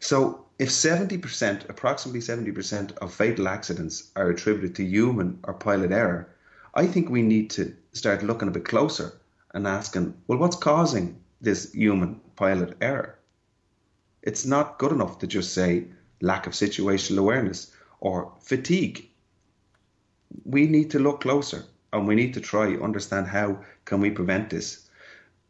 So 0.00 0.46
if 0.58 0.70
70%, 0.70 1.68
approximately 1.68 2.20
70% 2.20 2.96
of 2.96 3.12
fatal 3.12 3.48
accidents 3.48 4.10
are 4.16 4.30
attributed 4.30 4.74
to 4.76 4.82
human 4.82 5.40
or 5.44 5.52
pilot 5.52 5.92
error, 5.92 6.30
I 6.74 6.86
think 6.86 7.10
we 7.10 7.20
need 7.20 7.50
to 7.50 7.76
start 7.92 8.22
looking 8.22 8.48
a 8.48 8.52
bit 8.52 8.64
closer 8.64 9.12
and 9.52 9.66
asking, 9.66 10.14
well, 10.26 10.38
what's 10.38 10.56
causing 10.56 11.20
this 11.42 11.70
human 11.74 12.22
pilot 12.34 12.78
error? 12.80 13.18
It's 14.22 14.46
not 14.46 14.78
good 14.78 14.92
enough 14.92 15.18
to 15.18 15.26
just 15.26 15.52
say 15.52 15.88
lack 16.22 16.46
of 16.46 16.54
situational 16.54 17.18
awareness 17.18 17.72
or 18.00 18.32
fatigue. 18.40 19.04
We 20.44 20.66
need 20.66 20.90
to 20.90 20.98
look 20.98 21.20
closer 21.20 21.64
and 21.92 22.06
we 22.06 22.14
need 22.14 22.34
to 22.34 22.40
try 22.40 22.74
understand 22.76 23.26
how 23.26 23.64
can 23.84 24.00
we 24.00 24.10
prevent 24.10 24.50
this. 24.50 24.88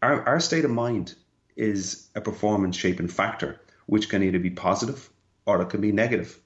Our, 0.03 0.23
our 0.29 0.41
state 0.41 0.65
of 0.65 0.71
mind 0.71 1.15
is 1.57 2.09
a 2.15 2.21
performance 2.21 2.77
shaping 2.77 3.09
factor 3.09 3.61
which 3.87 4.09
can 4.09 4.23
either 4.23 4.39
be 4.39 4.51
positive 4.51 5.11
or 5.47 5.63
it 5.63 5.71
can 5.71 5.81
be 5.81 5.93
negative. 5.93 6.39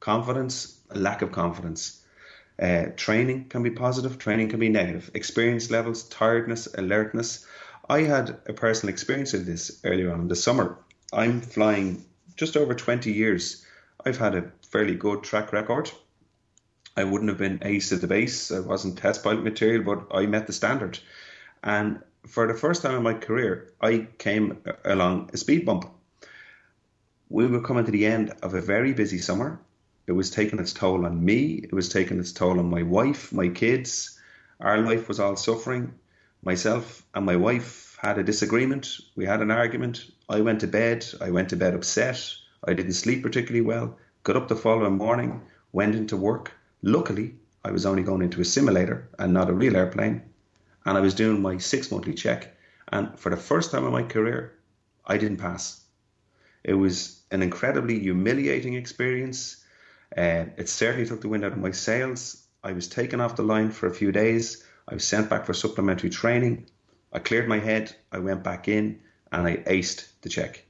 Confidence, 0.00 0.80
a 0.90 0.98
lack 0.98 1.22
of 1.22 1.32
confidence. 1.32 2.04
Uh, 2.60 2.86
training 2.96 3.46
can 3.48 3.62
be 3.62 3.70
positive, 3.70 4.18
training 4.18 4.48
can 4.48 4.60
be 4.60 4.68
negative. 4.68 5.10
Experience 5.14 5.70
levels, 5.70 6.02
tiredness, 6.08 6.66
alertness. 6.74 7.46
I 7.88 8.02
had 8.02 8.38
a 8.46 8.52
personal 8.52 8.92
experience 8.92 9.32
of 9.32 9.46
this 9.46 9.80
earlier 9.84 10.12
on 10.12 10.20
in 10.22 10.28
the 10.28 10.36
summer. 10.36 10.78
I'm 11.12 11.40
flying 11.40 12.04
just 12.36 12.56
over 12.56 12.74
20 12.74 13.12
years. 13.12 13.64
I've 14.04 14.18
had 14.18 14.34
a 14.34 14.50
fairly 14.70 14.94
good 14.94 15.22
track 15.22 15.52
record. 15.52 15.90
I 16.96 17.04
wouldn't 17.04 17.30
have 17.30 17.38
been 17.38 17.60
ace 17.62 17.92
at 17.92 18.00
the 18.00 18.06
base. 18.06 18.50
I 18.50 18.60
wasn't 18.60 18.98
test 18.98 19.24
pilot 19.24 19.44
material, 19.44 19.82
but 19.82 20.16
I 20.16 20.26
met 20.26 20.46
the 20.46 20.52
standard. 20.52 20.98
And 21.62 22.00
for 22.26 22.46
the 22.46 22.58
first 22.58 22.82
time 22.82 22.96
in 22.96 23.02
my 23.02 23.14
career, 23.14 23.72
I 23.80 24.08
came 24.18 24.62
along 24.84 25.30
a 25.32 25.36
speed 25.36 25.64
bump 25.64 25.90
we 27.32 27.46
were 27.46 27.62
coming 27.62 27.86
to 27.86 27.90
the 27.90 28.04
end 28.04 28.30
of 28.42 28.52
a 28.52 28.60
very 28.60 28.92
busy 28.92 29.16
summer. 29.16 29.58
It 30.06 30.12
was 30.12 30.28
taking 30.28 30.58
its 30.58 30.74
toll 30.74 31.06
on 31.06 31.24
me. 31.24 31.54
It 31.54 31.72
was 31.72 31.88
taking 31.88 32.20
its 32.20 32.30
toll 32.30 32.58
on 32.58 32.68
my 32.68 32.82
wife, 32.82 33.32
my 33.32 33.48
kids. 33.48 34.20
Our 34.60 34.82
life 34.82 35.08
was 35.08 35.18
all 35.18 35.36
suffering. 35.36 35.94
Myself 36.42 37.02
and 37.14 37.24
my 37.24 37.36
wife 37.36 37.96
had 38.02 38.18
a 38.18 38.22
disagreement. 38.22 38.98
We 39.16 39.24
had 39.24 39.40
an 39.40 39.50
argument. 39.50 40.04
I 40.28 40.42
went 40.42 40.60
to 40.60 40.66
bed. 40.66 41.06
I 41.22 41.30
went 41.30 41.48
to 41.50 41.56
bed 41.56 41.72
upset. 41.72 42.22
I 42.62 42.74
didn't 42.74 42.92
sleep 42.92 43.22
particularly 43.22 43.62
well. 43.62 43.96
Got 44.24 44.36
up 44.36 44.48
the 44.48 44.56
following 44.56 44.98
morning, 44.98 45.40
went 45.72 45.94
into 45.94 46.18
work. 46.18 46.52
Luckily, 46.82 47.36
I 47.64 47.70
was 47.70 47.86
only 47.86 48.02
going 48.02 48.22
into 48.22 48.40
a 48.40 48.44
simulator 48.44 49.08
and 49.18 49.32
not 49.32 49.48
a 49.48 49.54
real 49.54 49.76
airplane. 49.76 50.22
And 50.84 50.98
I 50.98 51.00
was 51.00 51.14
doing 51.14 51.40
my 51.40 51.58
six 51.58 51.90
monthly 51.90 52.14
check. 52.14 52.56
And 52.88 53.18
for 53.18 53.30
the 53.30 53.36
first 53.36 53.70
time 53.70 53.86
in 53.86 53.92
my 53.92 54.02
career, 54.02 54.58
I 55.06 55.16
didn't 55.16 55.38
pass. 55.38 55.80
It 56.64 56.74
was 56.74 57.22
an 57.30 57.42
incredibly 57.42 58.00
humiliating 58.00 58.74
experience. 58.74 59.64
Uh, 60.16 60.46
it 60.56 60.68
certainly 60.68 61.06
took 61.06 61.20
the 61.20 61.28
wind 61.28 61.44
out 61.44 61.52
of 61.52 61.58
my 61.58 61.70
sails. 61.70 62.44
I 62.64 62.72
was 62.72 62.88
taken 62.88 63.20
off 63.20 63.36
the 63.36 63.42
line 63.42 63.70
for 63.70 63.86
a 63.86 63.94
few 63.94 64.12
days. 64.12 64.64
I 64.88 64.94
was 64.94 65.04
sent 65.04 65.30
back 65.30 65.46
for 65.46 65.54
supplementary 65.54 66.10
training. 66.10 66.66
I 67.12 67.20
cleared 67.20 67.48
my 67.48 67.58
head. 67.58 67.94
I 68.10 68.18
went 68.18 68.42
back 68.42 68.68
in 68.68 69.00
and 69.30 69.46
I 69.46 69.58
aced 69.58 70.06
the 70.22 70.28
check. 70.28 70.64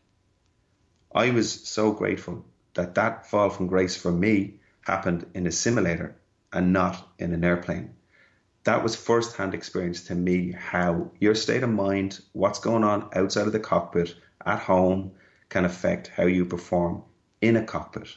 I 1.15 1.31
was 1.31 1.51
so 1.51 1.93
grateful 1.93 2.45
that 2.75 2.95
that 2.95 3.27
fall 3.27 3.51
from 3.51 3.67
grace 3.67 3.97
for 3.97 4.13
me 4.13 4.61
happened 4.83 5.27
in 5.35 5.47
a 5.47 5.53
simulator 5.53 6.15
and 6.53 6.73
not 6.73 7.09
in 7.19 7.33
an 7.33 7.45
airplane. 7.45 7.95
That 8.65 8.83
was 8.83 8.95
first 8.95 9.37
hand 9.37 9.55
experience 9.55 10.05
to 10.05 10.15
me 10.15 10.53
how 10.53 11.11
your 11.19 11.35
state 11.35 11.63
of 11.63 11.71
mind, 11.71 12.21
what's 12.33 12.61
going 12.61 12.85
on 12.85 13.09
outside 13.15 13.47
of 13.47 13.53
the 13.53 13.61
cockpit, 13.61 14.15
at 14.45 14.61
home, 14.61 15.13
can 15.49 15.65
affect 15.65 16.09
how 16.09 16.25
you 16.25 16.45
perform 16.45 17.03
in 17.41 17.57
a 17.57 17.65
cockpit. 17.65 18.09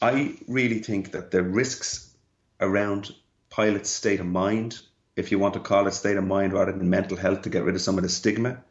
I 0.00 0.36
really 0.46 0.80
think 0.80 1.12
that 1.12 1.30
the 1.30 1.42
risks 1.42 2.14
around 2.60 3.10
pilots' 3.50 3.90
state 3.90 4.20
of 4.20 4.26
mind, 4.26 4.78
if 5.16 5.32
you 5.32 5.38
want 5.38 5.54
to 5.54 5.60
call 5.60 5.86
it 5.86 5.94
state 5.94 6.16
of 6.16 6.24
mind 6.24 6.52
rather 6.52 6.72
than 6.72 6.90
mental 6.90 7.16
health 7.16 7.42
to 7.42 7.50
get 7.50 7.64
rid 7.64 7.74
of 7.74 7.80
some 7.80 7.96
of 7.96 8.02
the 8.02 8.08
stigma, 8.08 8.62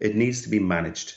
it 0.00 0.16
needs 0.16 0.42
to 0.42 0.48
be 0.48 0.58
managed. 0.58 1.16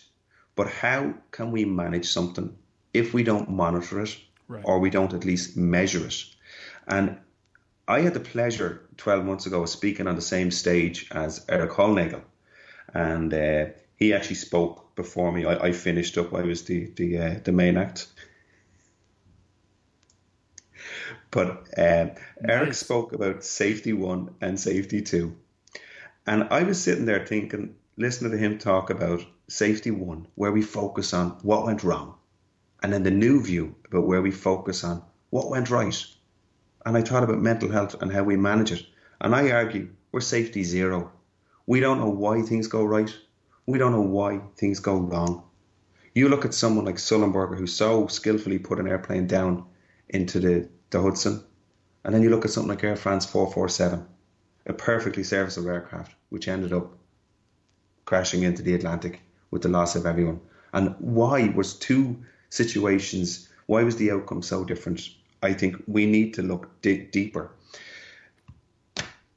But 0.56 0.70
how 0.70 1.16
can 1.32 1.52
we 1.52 1.66
manage 1.66 2.10
something 2.10 2.56
if 2.98 3.14
we 3.14 3.24
don't 3.24 3.50
monitor 3.50 4.02
it 4.02 4.18
right. 4.48 4.64
or 4.66 4.80
we 4.80 4.90
don't 4.90 5.14
at 5.14 5.26
least 5.26 5.58
measure 5.58 6.06
it? 6.06 6.24
And 6.88 7.18
I 7.88 8.02
had 8.02 8.14
the 8.14 8.20
pleasure 8.20 8.82
12 8.98 9.26
months 9.26 9.46
ago 9.46 9.64
of 9.64 9.70
speaking 9.70 10.08
on 10.08 10.16
the 10.16 10.22
same 10.22 10.52
stage 10.52 11.08
as 11.12 11.46
Eric 11.48 11.72
Hollnagel. 11.72 12.22
And 12.94 13.34
uh, 13.34 13.66
he 13.98 14.14
actually 14.14 14.36
spoke 14.36 14.96
before 14.96 15.32
me. 15.32 15.46
I, 15.46 15.68
I 15.68 15.72
finished 15.72 16.18
up. 16.18 16.34
I 16.34 16.42
was 16.42 16.64
the 16.64 16.92
the 16.96 17.18
uh, 17.18 17.40
the 17.44 17.52
main 17.52 17.78
act. 17.78 18.08
But 21.32 21.68
uh, 21.78 22.06
nice. 22.06 22.18
Eric 22.48 22.74
spoke 22.74 23.14
about 23.14 23.44
safety 23.44 23.94
one 23.94 24.36
and 24.40 24.60
safety 24.60 25.02
two, 25.02 25.36
and 26.26 26.48
I 26.50 26.64
was 26.64 26.82
sitting 26.82 27.06
there 27.06 27.26
thinking, 27.26 27.76
listening 27.98 28.32
to 28.32 28.38
him 28.38 28.58
talk 28.58 28.90
about 28.90 29.26
safety 29.50 29.92
one, 29.92 30.28
where 30.36 30.52
we 30.52 30.62
focus 30.62 31.14
on 31.14 31.32
what 31.42 31.66
went 31.66 31.84
wrong, 31.84 32.16
and 32.84 32.94
then 32.94 33.04
the 33.04 33.12
new 33.12 33.42
view 33.42 33.76
about 33.86 34.08
where 34.08 34.22
we 34.22 34.32
focus 34.32 34.84
on 34.84 35.04
what 35.30 35.50
went 35.50 35.70
right. 35.70 36.06
And 36.86 36.96
I 36.98 37.02
thought 37.02 37.24
about 37.24 37.40
mental 37.40 37.72
health 37.72 38.02
and 38.02 38.12
how 38.12 38.24
we 38.24 38.38
manage 38.38 38.72
it. 38.72 38.86
And 39.20 39.36
I 39.36 39.52
argue 39.52 39.90
we're 40.12 40.22
safety 40.22 40.64
zero. 40.64 41.12
We 41.66 41.80
don't 41.80 42.00
know 42.00 42.10
why 42.10 42.42
things 42.42 42.68
go 42.68 42.84
right 42.84 43.14
we 43.68 43.78
don't 43.78 43.92
know 43.92 44.02
why 44.02 44.40
things 44.56 44.80
go 44.80 44.98
wrong. 44.98 45.44
You 46.16 46.30
look 46.30 46.46
at 46.46 46.54
someone 46.54 46.86
like 46.86 46.96
Sullenberger, 46.96 47.58
who 47.58 47.68
so 47.68 48.08
skillfully 48.08 48.58
put 48.58 48.80
an 48.80 48.88
airplane 48.88 49.28
down 49.28 49.66
into 50.10 50.40
the, 50.40 50.70
the 50.90 51.02
Hudson, 51.02 51.44
and 52.04 52.16
then 52.16 52.24
you 52.24 52.30
look 52.30 52.46
at 52.46 52.52
something 52.52 52.70
like 52.70 52.84
Air 52.84 52.96
France 52.96 53.26
447, 53.26 54.08
a 54.68 54.74
perfectly 54.74 55.24
serviceable 55.24 55.70
aircraft, 55.70 56.16
which 56.30 56.48
ended 56.48 56.72
up 56.72 56.98
crashing 58.06 58.44
into 58.44 58.64
the 58.64 58.74
Atlantic 58.74 59.22
with 59.52 59.62
the 59.62 59.70
loss 59.70 59.98
of 59.98 60.06
everyone. 60.06 60.40
And 60.74 60.96
why 61.00 61.50
was 61.50 61.76
two 61.76 62.24
situations, 62.50 63.50
why 63.66 63.84
was 63.84 63.98
the 63.98 64.12
outcome 64.12 64.42
so 64.42 64.64
different? 64.64 65.10
I 65.42 65.54
think 65.54 65.84
we 65.88 66.06
need 66.06 66.36
to 66.36 66.42
look 66.42 66.82
deeper. 66.82 67.52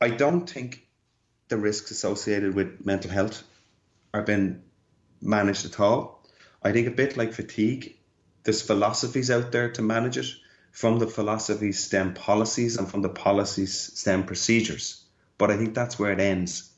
I 0.00 0.08
don't 0.08 0.48
think 0.48 0.86
the 1.48 1.58
risks 1.58 1.90
associated 1.90 2.54
with 2.54 2.84
mental 2.84 3.10
health 3.10 3.42
are 4.14 4.22
being 4.22 4.62
managed 5.20 5.66
at 5.66 5.78
all. 5.78 6.24
I 6.62 6.72
think 6.72 6.86
a 6.86 6.92
bit 6.92 7.16
like 7.16 7.32
fatigue, 7.32 7.96
there's 8.44 8.62
philosophies 8.62 9.30
out 9.30 9.52
there 9.52 9.70
to 9.72 9.82
manage 9.82 10.16
it. 10.16 10.26
From 10.72 11.00
the 11.00 11.06
philosophies 11.08 11.82
stem 11.82 12.14
policies, 12.14 12.76
and 12.76 12.88
from 12.88 13.02
the 13.02 13.08
policies 13.08 13.76
stem 13.98 14.24
procedures. 14.24 15.02
But 15.36 15.50
I 15.50 15.56
think 15.56 15.74
that's 15.74 15.98
where 15.98 16.12
it 16.12 16.20
ends. 16.20 16.70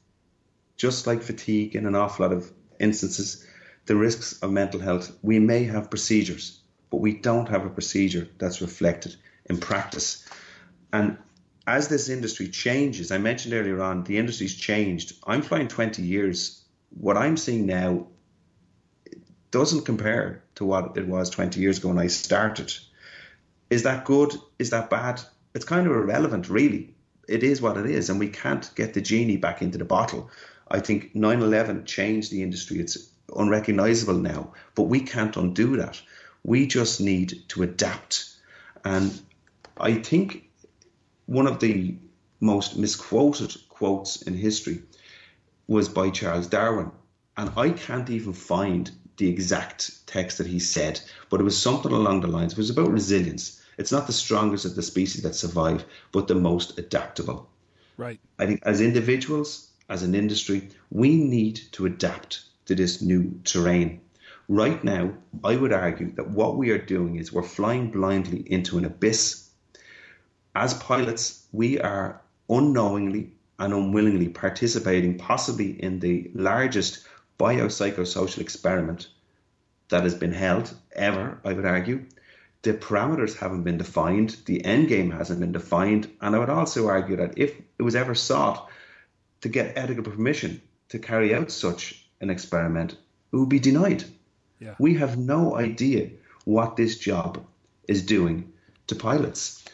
Just 0.79 1.07
like 1.07 1.23
fatigue 1.23 1.77
in 1.77 1.87
an 1.87 1.95
awful 1.95 2.27
lot 2.27 2.35
of 2.35 2.51
instances, 2.81 3.47
the 3.87 3.97
risks 3.97 4.39
of 4.43 4.51
mental 4.53 4.81
health, 4.81 5.17
we 5.23 5.39
may 5.39 5.65
have 5.65 5.91
procedures, 5.91 6.61
but 6.91 7.01
we 7.01 7.15
don't 7.15 7.49
have 7.49 7.65
a 7.65 7.71
procedure 7.71 8.29
that's 8.39 8.61
reflected 8.61 9.17
in 9.47 9.59
practice. 9.59 10.27
And 10.93 11.17
as 11.67 11.89
this 11.89 12.09
industry 12.09 12.49
changes, 12.49 13.11
I 13.11 13.19
mentioned 13.19 13.55
earlier 13.55 13.83
on, 13.83 14.05
the 14.05 14.19
industry's 14.19 14.55
changed. 14.55 15.15
I'm 15.27 15.43
flying 15.43 15.69
20 15.69 16.03
years 16.03 16.63
what 16.99 17.17
I'm 17.17 17.37
seeing 17.37 17.67
now 17.67 18.07
doesn't 19.51 19.85
compare 19.85 20.43
to 20.57 20.65
what 20.65 20.97
it 20.97 21.07
was 21.07 21.31
20 21.31 21.61
years 21.61 21.79
ago 21.79 21.89
when 21.89 21.99
I 21.99 22.07
started. 22.07 22.73
Is 23.71 23.83
that 23.85 24.05
good? 24.05 24.33
Is 24.59 24.71
that 24.71 24.91
bad? 24.91 25.21
It's 25.55 25.65
kind 25.65 25.87
of 25.87 25.93
irrelevant, 25.93 26.49
really. 26.49 26.95
It 27.29 27.43
is 27.43 27.63
what 27.63 27.77
it 27.77 27.87
is, 27.87 28.11
and 28.11 28.19
we 28.19 28.29
can't 28.29 28.71
get 28.75 28.95
the 28.95 29.01
genie 29.01 29.37
back 29.37 29.63
into 29.63 29.79
the 29.79 29.85
bottle. 29.85 30.31
I 30.69 30.81
think 30.81 31.15
9 31.15 31.43
11 31.43 31.85
changed 31.85 32.31
the 32.31 32.43
industry. 32.43 32.79
It's 32.79 33.12
unrecognizable 33.37 34.15
now, 34.15 34.53
but 34.75 34.85
we 34.85 35.01
can't 35.01 35.37
undo 35.37 35.77
that. 35.77 36.01
We 36.45 36.67
just 36.67 37.01
need 37.01 37.45
to 37.49 37.63
adapt. 37.63 38.35
And 38.85 39.21
I 39.77 39.95
think 39.95 40.51
one 41.27 41.47
of 41.47 41.61
the 41.61 41.97
most 42.41 42.77
misquoted 42.77 43.55
quotes 43.69 44.23
in 44.23 44.35
history 44.35 44.83
was 45.69 45.89
by 45.89 46.11
Charles 46.11 46.47
Darwin. 46.47 46.91
And 47.37 47.51
I 47.57 47.71
can't 47.71 48.11
even 48.11 48.33
find 48.33 48.91
the 49.17 49.29
exact 49.29 50.07
text 50.07 50.39
that 50.39 50.47
he 50.47 50.59
said, 50.59 51.01
but 51.31 51.41
it 51.41 51.45
was 51.45 51.57
something 51.57 51.93
along 51.93 52.21
the 52.21 52.27
lines. 52.27 52.53
It 52.53 52.59
was 52.59 52.71
about 52.71 52.91
resilience. 52.91 53.63
It's 53.79 53.93
not 53.93 54.07
the 54.07 54.13
strongest 54.13 54.65
of 54.65 54.75
the 54.75 54.83
species 54.83 55.23
that 55.23 55.35
survive, 55.35 55.85
but 56.11 56.29
the 56.29 56.35
most 56.35 56.79
adaptable. 56.79 57.49
Right. 57.97 58.21
I 58.39 58.47
think 58.47 58.61
as 58.65 58.81
individuals, 58.81 59.71
as 59.89 60.03
an 60.03 60.15
industry, 60.15 60.71
we 60.91 61.17
need 61.17 61.61
to 61.73 61.87
adapt 61.87 62.43
to 62.67 62.75
this 62.75 63.03
new 63.03 63.41
terrain. 63.45 64.01
Right 64.49 64.83
now, 64.83 65.15
I 65.45 65.57
would 65.57 65.73
argue 65.73 66.13
that 66.13 66.31
what 66.31 66.57
we 66.57 66.71
are 66.71 66.79
doing 66.79 67.17
is 67.17 67.33
we're 67.33 67.43
flying 67.43 67.91
blindly 67.91 68.41
into 68.41 68.79
an 68.79 68.85
abyss. 68.85 69.49
As 70.55 70.75
pilots, 70.75 71.47
we 71.53 71.81
are 71.81 72.21
unknowingly 72.49 73.33
and 73.59 73.73
unwillingly 73.73 74.29
participating 74.29 75.17
possibly 75.17 75.83
in 75.83 76.01
the 76.01 76.31
largest 76.35 77.07
biopsychosocial 77.39 78.39
experiment 78.39 79.09
that 79.89 80.03
has 80.03 80.15
been 80.15 80.33
held 80.33 80.75
ever, 80.93 81.39
I 81.45 81.53
would 81.53 81.67
argue. 81.67 82.07
The 82.63 82.75
parameters 82.75 83.37
haven't 83.37 83.65
been 83.65 83.79
defined, 83.79 84.37
the 84.47 84.65
end 84.65 84.89
game 84.89 85.11
hasn't 85.11 85.41
been 85.41 85.53
defined, 85.53 86.11
and 86.21 86.35
I 86.35 86.39
would 86.39 86.51
also 86.51 86.89
argue 86.89 87.17
that 87.17 87.35
if 87.37 87.55
it 87.79 87.83
was 87.83 87.97
ever 87.97 88.15
sought 88.15 88.69
to 89.41 89.49
get 89.49 89.77
ethical 89.77 90.05
permission 90.05 90.63
to 90.91 90.99
carry 90.99 91.35
out 91.35 91.51
such 91.51 92.02
an 92.23 92.31
experiment, 92.31 92.97
it 93.33 93.37
would 93.37 93.51
be 93.51 93.59
denied. 93.59 94.05
Yeah. 94.61 94.75
We 94.79 94.95
have 94.95 95.19
no 95.19 95.57
idea 95.57 96.11
what 96.45 96.77
this 96.77 96.99
job 96.99 97.45
is 97.89 98.07
doing 98.07 98.53
to 98.87 98.95
pilots. 98.95 99.65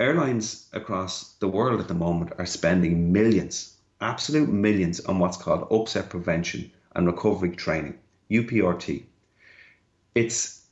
Airlines 0.00 0.68
across 0.72 1.34
the 1.34 1.48
world 1.48 1.80
at 1.80 1.88
the 1.88 1.94
moment 1.94 2.32
are 2.38 2.46
spending 2.46 3.12
millions, 3.12 3.76
absolute 4.00 4.48
millions, 4.48 5.00
on 5.00 5.18
what's 5.18 5.36
called 5.36 5.68
upset 5.70 6.08
prevention 6.08 6.72
and 6.96 7.06
recovery 7.06 7.54
training, 7.54 7.98
UPRT. 8.30 9.04
It's 10.14 10.66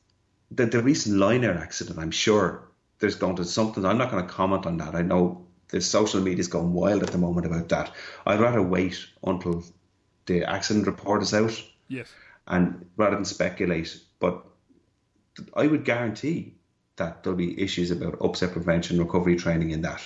the, 0.51 0.67
the 0.67 0.83
recent 0.83 1.19
Lion 1.19 1.45
Air 1.45 1.57
accident, 1.57 1.99
I'm 1.99 2.11
sure 2.11 2.65
there's 2.99 3.15
going 3.15 3.37
to 3.37 3.45
something. 3.45 3.85
I'm 3.85 3.99
not 3.99 4.11
going 4.11 4.27
to 4.27 4.33
comment 4.33 4.67
on 4.67 4.77
that. 4.79 4.95
I 4.95 5.03
know 5.03 5.47
the 5.69 5.81
social 5.81 6.21
media 6.21 6.41
is 6.41 6.49
going 6.49 6.73
wild 6.73 7.03
at 7.03 7.11
the 7.11 7.19
moment 7.19 7.47
about 7.47 7.69
that. 7.71 7.93
I'd 8.27 8.41
rather 8.41 8.63
wait 8.63 8.99
until 9.25 9.65
the 10.31 10.45
accident 10.45 10.87
report 10.87 11.23
is 11.23 11.35
out. 11.35 11.61
Yes. 11.89 12.09
And 12.47 12.87
rather 12.97 13.17
than 13.17 13.25
speculate, 13.25 14.01
but 14.21 14.45
I 15.55 15.67
would 15.67 15.85
guarantee 15.85 16.55
that 16.97 17.23
there'll 17.23 17.37
be 17.37 17.61
issues 17.61 17.91
about 17.91 18.23
upset 18.23 18.53
prevention, 18.53 18.99
recovery 18.99 19.37
training 19.37 19.71
in 19.71 19.83
that. 19.83 20.03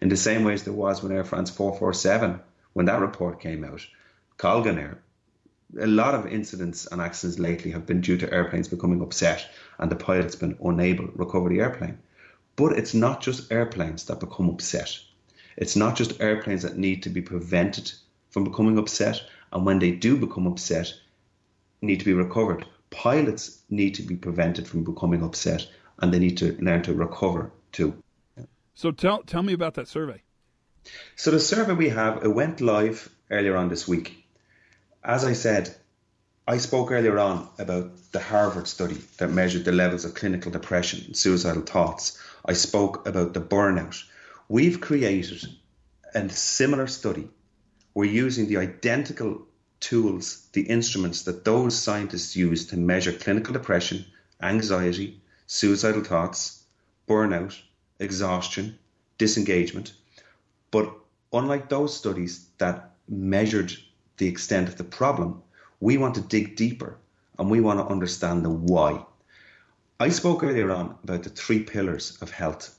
In 0.00 0.08
the 0.08 0.16
same 0.16 0.44
way 0.44 0.54
as 0.54 0.64
there 0.64 0.72
was 0.72 1.02
when 1.02 1.12
Air 1.12 1.24
France 1.24 1.50
447, 1.50 2.40
when 2.72 2.86
that 2.86 3.00
report 3.00 3.40
came 3.40 3.64
out, 3.64 3.86
Colgan 4.36 4.78
Air, 4.78 4.98
a 5.78 5.86
lot 5.86 6.14
of 6.14 6.26
incidents 6.26 6.86
and 6.86 7.00
accidents 7.00 7.38
lately 7.38 7.70
have 7.72 7.86
been 7.86 8.00
due 8.00 8.16
to 8.18 8.32
airplanes 8.32 8.68
becoming 8.68 9.02
upset 9.02 9.46
and 9.78 9.90
the 9.90 9.96
pilot's 9.96 10.36
been 10.36 10.56
unable 10.64 11.06
to 11.06 11.12
recover 11.14 11.48
the 11.48 11.60
airplane. 11.60 11.98
But 12.56 12.72
it's 12.78 12.94
not 12.94 13.20
just 13.20 13.52
airplanes 13.52 14.04
that 14.06 14.20
become 14.20 14.48
upset. 14.48 14.98
It's 15.56 15.76
not 15.76 15.96
just 15.96 16.20
airplanes 16.20 16.62
that 16.62 16.78
need 16.78 17.02
to 17.04 17.10
be 17.10 17.22
prevented 17.22 17.92
from 18.30 18.44
becoming 18.44 18.78
upset, 18.78 19.20
and 19.52 19.64
when 19.64 19.78
they 19.78 19.92
do 19.92 20.16
become 20.16 20.46
upset, 20.46 20.92
need 21.80 22.00
to 22.00 22.04
be 22.04 22.12
recovered. 22.12 22.66
Pilots 22.90 23.62
need 23.68 23.94
to 23.96 24.02
be 24.02 24.16
prevented 24.16 24.66
from 24.66 24.84
becoming 24.84 25.22
upset, 25.22 25.66
and 25.98 26.12
they 26.12 26.18
need 26.18 26.38
to 26.38 26.56
learn 26.62 26.82
to 26.82 26.94
recover 26.94 27.50
too. 27.72 28.02
So 28.74 28.90
tell 28.92 29.22
tell 29.22 29.42
me 29.42 29.52
about 29.52 29.74
that 29.74 29.88
survey. 29.88 30.22
So 31.16 31.30
the 31.30 31.40
survey 31.40 31.72
we 31.72 31.88
have 31.90 32.24
it 32.24 32.28
went 32.28 32.60
live 32.60 33.08
earlier 33.30 33.56
on 33.56 33.68
this 33.68 33.86
week. 33.86 34.24
As 35.02 35.24
I 35.24 35.32
said, 35.32 35.74
I 36.46 36.56
spoke 36.58 36.90
earlier 36.90 37.18
on 37.18 37.46
about 37.58 37.90
the 38.12 38.20
Harvard 38.20 38.66
study 38.66 38.96
that 39.18 39.30
measured 39.30 39.64
the 39.64 39.72
levels 39.72 40.06
of 40.06 40.14
clinical 40.14 40.50
depression 40.50 41.02
and 41.06 41.16
suicidal 41.16 41.62
thoughts. 41.62 42.18
I 42.44 42.54
spoke 42.54 43.06
about 43.06 43.34
the 43.34 43.40
burnout. 43.40 44.02
We've 44.48 44.80
created 44.80 45.44
a 46.14 46.28
similar 46.30 46.86
study. 46.86 47.28
We're 47.98 48.04
using 48.04 48.46
the 48.46 48.58
identical 48.58 49.44
tools, 49.80 50.46
the 50.52 50.62
instruments 50.62 51.24
that 51.24 51.44
those 51.44 51.76
scientists 51.76 52.36
use 52.36 52.64
to 52.68 52.76
measure 52.76 53.10
clinical 53.10 53.52
depression, 53.52 54.04
anxiety, 54.40 55.20
suicidal 55.48 56.04
thoughts, 56.04 56.62
burnout, 57.08 57.60
exhaustion, 57.98 58.78
disengagement. 59.18 59.94
But 60.70 60.94
unlike 61.32 61.68
those 61.68 61.96
studies 61.96 62.46
that 62.58 62.94
measured 63.08 63.76
the 64.18 64.28
extent 64.28 64.68
of 64.68 64.76
the 64.76 64.84
problem, 64.84 65.42
we 65.80 65.98
want 65.98 66.14
to 66.14 66.20
dig 66.20 66.54
deeper 66.54 66.98
and 67.36 67.50
we 67.50 67.60
want 67.60 67.80
to 67.80 67.92
understand 67.92 68.44
the 68.44 68.50
why. 68.50 69.04
I 69.98 70.10
spoke 70.10 70.44
earlier 70.44 70.70
on 70.70 70.96
about 71.02 71.24
the 71.24 71.30
three 71.30 71.64
pillars 71.64 72.16
of 72.20 72.30
health. 72.30 72.78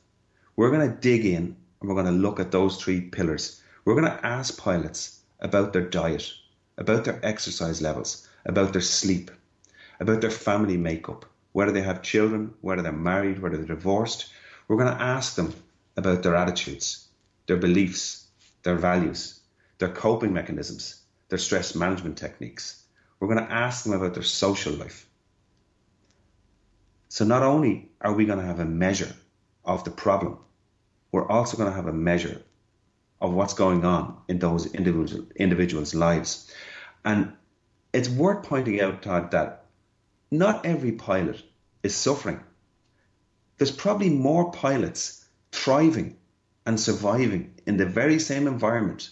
We're 0.56 0.72
going 0.72 0.90
to 0.90 0.96
dig 0.96 1.26
in 1.26 1.58
and 1.82 1.90
we're 1.90 2.02
going 2.02 2.06
to 2.06 2.14
look 2.14 2.40
at 2.40 2.52
those 2.52 2.82
three 2.82 3.02
pillars. 3.02 3.62
We're 3.86 3.96
going 3.96 4.12
to 4.12 4.26
ask 4.26 4.58
pilots 4.58 5.22
about 5.40 5.74
their 5.74 5.88
diet, 5.90 6.32
about 6.78 7.06
their 7.06 7.20
exercise 7.24 7.82
levels, 7.82 8.28
about 8.46 8.74
their 8.74 8.82
sleep, 8.82 9.32
about 10.00 10.22
their 10.22 10.32
family 10.32 10.78
makeup, 10.78 11.26
whether 11.54 11.72
they 11.72 11.82
have 11.82 12.02
children, 12.02 12.54
whether 12.62 12.82
they're 12.82 12.92
married, 12.92 13.40
whether 13.40 13.58
they're 13.58 13.76
divorced. 13.76 14.32
We're 14.68 14.78
going 14.78 14.96
to 14.96 15.04
ask 15.04 15.36
them 15.36 15.54
about 15.98 16.24
their 16.24 16.36
attitudes, 16.36 17.08
their 17.48 17.58
beliefs, 17.58 18.28
their 18.64 18.76
values, 18.76 19.40
their 19.78 19.90
coping 19.90 20.34
mechanisms, 20.34 21.02
their 21.30 21.40
stress 21.40 21.76
management 21.76 22.18
techniques. 22.18 22.84
We're 23.20 23.34
going 23.34 23.46
to 23.46 23.54
ask 23.54 23.84
them 23.84 23.94
about 23.94 24.14
their 24.14 24.24
social 24.24 24.74
life. 24.74 25.08
So 27.10 27.26
not 27.26 27.44
only 27.44 27.90
are 28.02 28.14
we 28.14 28.26
going 28.26 28.40
to 28.40 28.46
have 28.46 28.60
a 28.60 28.66
measure 28.66 29.14
of 29.66 29.84
the 29.84 29.92
problem, 29.92 30.38
we're 31.12 31.28
also 31.28 31.58
going 31.58 31.70
to 31.70 31.76
have 31.76 31.88
a 31.88 31.94
measure 31.94 32.42
of 33.22 33.34
what's 33.34 33.54
going 33.54 33.84
on 33.86 34.18
in 34.28 34.40
those 34.40 34.74
individual, 34.74 35.26
individuals' 35.36 35.94
lives. 35.94 36.52
And 37.04 37.34
it's 37.94 38.10
worth 38.10 38.46
pointing 38.46 38.80
out, 38.82 39.02
Todd, 39.02 39.32
that 39.32 39.66
not 40.32 40.66
every 40.66 40.94
pilot 40.94 41.42
is 41.84 41.96
suffering. 41.96 42.40
There's 43.58 43.72
probably 43.72 44.10
more 44.10 44.52
pilots 44.52 45.26
thriving 45.52 46.18
and 46.66 46.80
surviving 46.80 47.56
in 47.66 47.78
the 47.78 47.86
very 47.86 48.20
same 48.20 48.48
environment, 48.48 49.10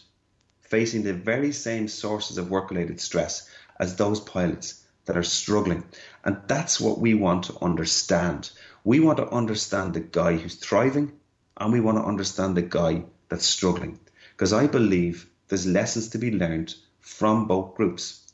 facing 0.61 1.03
the 1.03 1.13
very 1.13 1.51
same 1.51 1.87
sources 1.87 2.37
of 2.37 2.49
work 2.49 2.69
related 2.69 3.01
stress 3.01 3.49
as 3.79 3.95
those 3.95 4.19
pilots 4.19 4.85
that 5.05 5.17
are 5.17 5.23
struggling. 5.23 5.83
And 6.23 6.41
that's 6.47 6.79
what 6.79 6.99
we 6.99 7.13
want 7.13 7.45
to 7.45 7.57
understand. 7.61 8.51
We 8.83 8.99
want 8.99 9.17
to 9.17 9.29
understand 9.29 9.93
the 9.93 10.01
guy 10.01 10.37
who's 10.37 10.55
thriving 10.55 11.13
and 11.57 11.73
we 11.73 11.79
want 11.79 11.97
to 11.97 12.03
understand 12.03 12.55
the 12.55 12.61
guy 12.61 13.03
that's 13.29 13.45
struggling. 13.45 13.99
Because 14.31 14.53
I 14.53 14.67
believe 14.67 15.29
there's 15.47 15.65
lessons 15.65 16.09
to 16.09 16.17
be 16.17 16.31
learned 16.31 16.75
from 16.99 17.47
both 17.47 17.75
groups. 17.75 18.31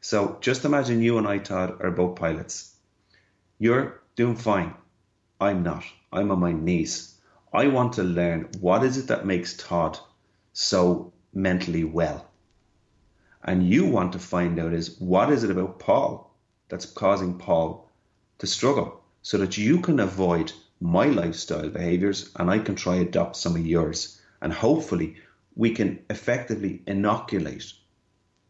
So 0.00 0.38
just 0.40 0.64
imagine 0.64 1.02
you 1.02 1.18
and 1.18 1.26
I, 1.26 1.38
Todd, 1.38 1.80
are 1.80 1.90
both 1.90 2.16
pilots. 2.16 2.74
You're 3.58 4.00
doing 4.16 4.36
fine. 4.36 4.74
I'm 5.40 5.62
not. 5.62 5.84
I'm 6.12 6.30
on 6.30 6.40
my 6.40 6.52
knees. 6.52 7.14
I 7.52 7.68
want 7.68 7.94
to 7.94 8.02
learn 8.02 8.48
what 8.60 8.82
is 8.82 8.98
it 8.98 9.06
that 9.08 9.26
makes 9.26 9.56
Todd 9.56 9.98
so 10.52 11.12
mentally 11.32 11.84
well. 11.84 12.26
And 13.42 13.68
you 13.68 13.86
want 13.86 14.12
to 14.14 14.18
find 14.18 14.58
out 14.58 14.72
is 14.72 14.98
what 14.98 15.30
is 15.30 15.44
it 15.44 15.50
about 15.50 15.78
Paul 15.78 16.34
that's 16.68 16.86
causing 16.86 17.38
Paul 17.38 17.90
to 18.38 18.46
struggle 18.46 19.02
so 19.22 19.38
that 19.38 19.56
you 19.58 19.80
can 19.80 20.00
avoid 20.00 20.52
my 20.80 21.06
lifestyle 21.06 21.68
behaviors 21.68 22.30
and 22.36 22.50
I 22.50 22.58
can 22.58 22.74
try 22.74 22.96
adopt 22.96 23.36
some 23.36 23.56
of 23.56 23.66
yours. 23.66 24.20
And 24.44 24.52
hopefully 24.52 25.16
we 25.56 25.70
can 25.70 26.04
effectively 26.10 26.82
inoculate 26.86 27.72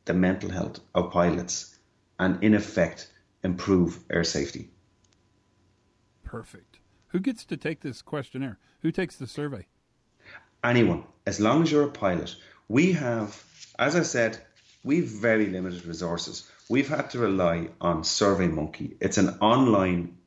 the 0.06 0.12
mental 0.12 0.50
health 0.50 0.80
of 0.92 1.12
pilots 1.12 1.78
and 2.18 2.42
in 2.42 2.52
effect 2.52 3.10
improve 3.44 4.00
air 4.10 4.24
safety. 4.24 4.70
Perfect. 6.24 6.78
Who 7.08 7.20
gets 7.20 7.44
to 7.44 7.56
take 7.56 7.80
this 7.80 8.02
questionnaire? 8.02 8.58
Who 8.82 8.90
takes 8.90 9.14
the 9.14 9.28
survey? 9.28 9.68
Anyone, 10.64 11.04
as 11.26 11.38
long 11.38 11.62
as 11.62 11.70
you're 11.70 11.84
a 11.84 11.90
pilot. 11.90 12.34
We 12.68 12.92
have, 12.94 13.40
as 13.78 13.94
I 13.94 14.02
said, 14.02 14.38
we've 14.82 15.06
very 15.06 15.46
limited 15.46 15.86
resources. 15.86 16.50
We've 16.68 16.88
had 16.88 17.10
to 17.10 17.20
rely 17.20 17.68
on 17.80 18.02
SurveyMonkey. 18.02 18.96
It's 19.00 19.18
an 19.18 19.28
online, 19.40 20.18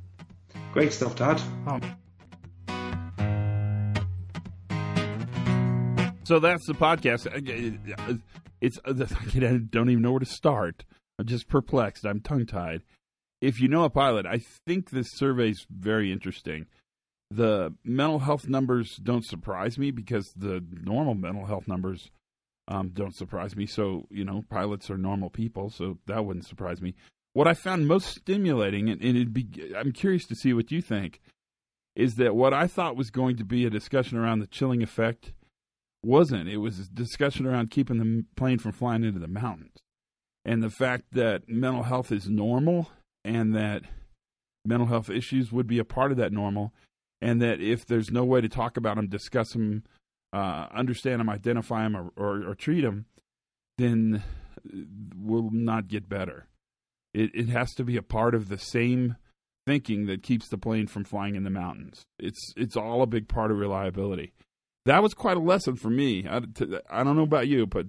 Great 0.71 0.91
stuff, 0.93 1.15
Todd. 1.15 1.39
Oh. 1.67 1.79
So 6.27 6.39
that's 6.39 6.67
the 6.67 6.73
podcast. 6.73 7.25
It's 8.59 8.79
I 8.85 9.57
don't 9.69 9.89
even 9.89 10.01
know 10.01 10.11
where 10.11 10.19
to 10.19 10.25
start. 10.25 10.83
I'm 11.17 11.25
just 11.25 11.47
perplexed. 11.47 12.05
I'm 12.05 12.19
tongue 12.19 12.45
tied. 12.45 12.81
If 13.39 13.61
you 13.61 13.69
know 13.69 13.85
a 13.85 13.89
pilot, 13.89 14.25
I 14.25 14.41
think 14.65 14.89
this 14.89 15.07
survey 15.13 15.51
is 15.51 15.65
very 15.69 16.11
interesting. 16.11 16.65
The 17.31 17.73
mental 17.85 18.19
health 18.19 18.49
numbers 18.49 18.97
don't 18.97 19.23
surprise 19.23 19.77
me 19.77 19.89
because 19.91 20.33
the 20.35 20.61
normal 20.69 21.15
mental 21.15 21.45
health 21.45 21.65
numbers 21.65 22.11
um, 22.67 22.89
don't 22.89 23.15
surprise 23.15 23.55
me. 23.55 23.65
So, 23.65 24.05
you 24.09 24.25
know, 24.25 24.43
pilots 24.49 24.89
are 24.89 24.97
normal 24.97 25.29
people, 25.29 25.69
so 25.69 25.97
that 26.07 26.25
wouldn't 26.25 26.45
surprise 26.45 26.81
me. 26.81 26.93
What 27.31 27.47
I 27.47 27.53
found 27.53 27.87
most 27.87 28.09
stimulating, 28.09 28.89
and, 28.89 29.01
and 29.01 29.33
be, 29.33 29.47
I'm 29.77 29.93
curious 29.93 30.25
to 30.27 30.35
see 30.35 30.51
what 30.51 30.73
you 30.73 30.81
think, 30.81 31.21
is 31.95 32.15
that 32.15 32.35
what 32.35 32.53
I 32.53 32.67
thought 32.67 32.97
was 32.97 33.11
going 33.11 33.37
to 33.37 33.45
be 33.45 33.65
a 33.65 33.69
discussion 33.69 34.17
around 34.17 34.39
the 34.39 34.47
chilling 34.47 34.83
effect 34.83 35.31
wasn't. 36.03 36.49
It 36.49 36.57
was 36.57 36.79
a 36.79 36.89
discussion 36.89 37.45
around 37.45 37.71
keeping 37.71 37.97
the 37.97 38.25
plane 38.35 38.59
from 38.59 38.71
flying 38.71 39.03
into 39.03 39.19
the 39.19 39.27
mountains. 39.27 39.75
And 40.45 40.63
the 40.63 40.69
fact 40.69 41.05
that 41.11 41.49
mental 41.49 41.83
health 41.83 42.11
is 42.11 42.29
normal 42.29 42.89
and 43.25 43.55
that 43.55 43.83
mental 44.63 44.87
health 44.87 45.09
issues 45.09 45.51
would 45.51 45.67
be 45.67 45.79
a 45.79 45.85
part 45.85 46.11
of 46.11 46.17
that 46.17 46.31
normal. 46.31 46.73
And 47.21 47.41
that 47.41 47.59
if 47.59 47.85
there's 47.85 48.11
no 48.11 48.23
way 48.23 48.41
to 48.41 48.49
talk 48.49 48.77
about 48.77 48.95
them, 48.95 49.07
discuss 49.07 49.51
them, 49.51 49.83
uh, 50.31 50.67
understand 50.71 51.19
them, 51.19 51.29
identify 51.29 51.83
them, 51.83 51.97
or, 51.97 52.11
or, 52.15 52.49
or 52.49 52.55
treat 52.55 52.81
them, 52.81 53.05
then 53.77 54.23
we'll 55.15 55.49
not 55.51 55.87
get 55.87 56.07
better. 56.07 56.47
It, 57.13 57.31
it 57.33 57.49
has 57.49 57.73
to 57.75 57.83
be 57.83 57.97
a 57.97 58.03
part 58.03 58.35
of 58.35 58.49
the 58.49 58.57
same 58.57 59.15
thinking 59.65 60.05
that 60.05 60.23
keeps 60.23 60.47
the 60.47 60.57
plane 60.57 60.87
from 60.87 61.03
flying 61.03 61.35
in 61.35 61.43
the 61.43 61.49
mountains. 61.49 62.03
It's 62.19 62.53
it's 62.55 62.77
all 62.77 63.01
a 63.01 63.07
big 63.07 63.27
part 63.27 63.51
of 63.51 63.57
reliability. 63.57 64.33
That 64.87 65.03
was 65.03 65.13
quite 65.13 65.35
a 65.35 65.41
lesson 65.41 65.75
for 65.75 65.89
me. 65.89 66.25
I, 66.25 66.39
don't 66.39 67.17
know 67.17 67.23
about 67.23 67.49
you, 67.49 67.67
but 67.67 67.87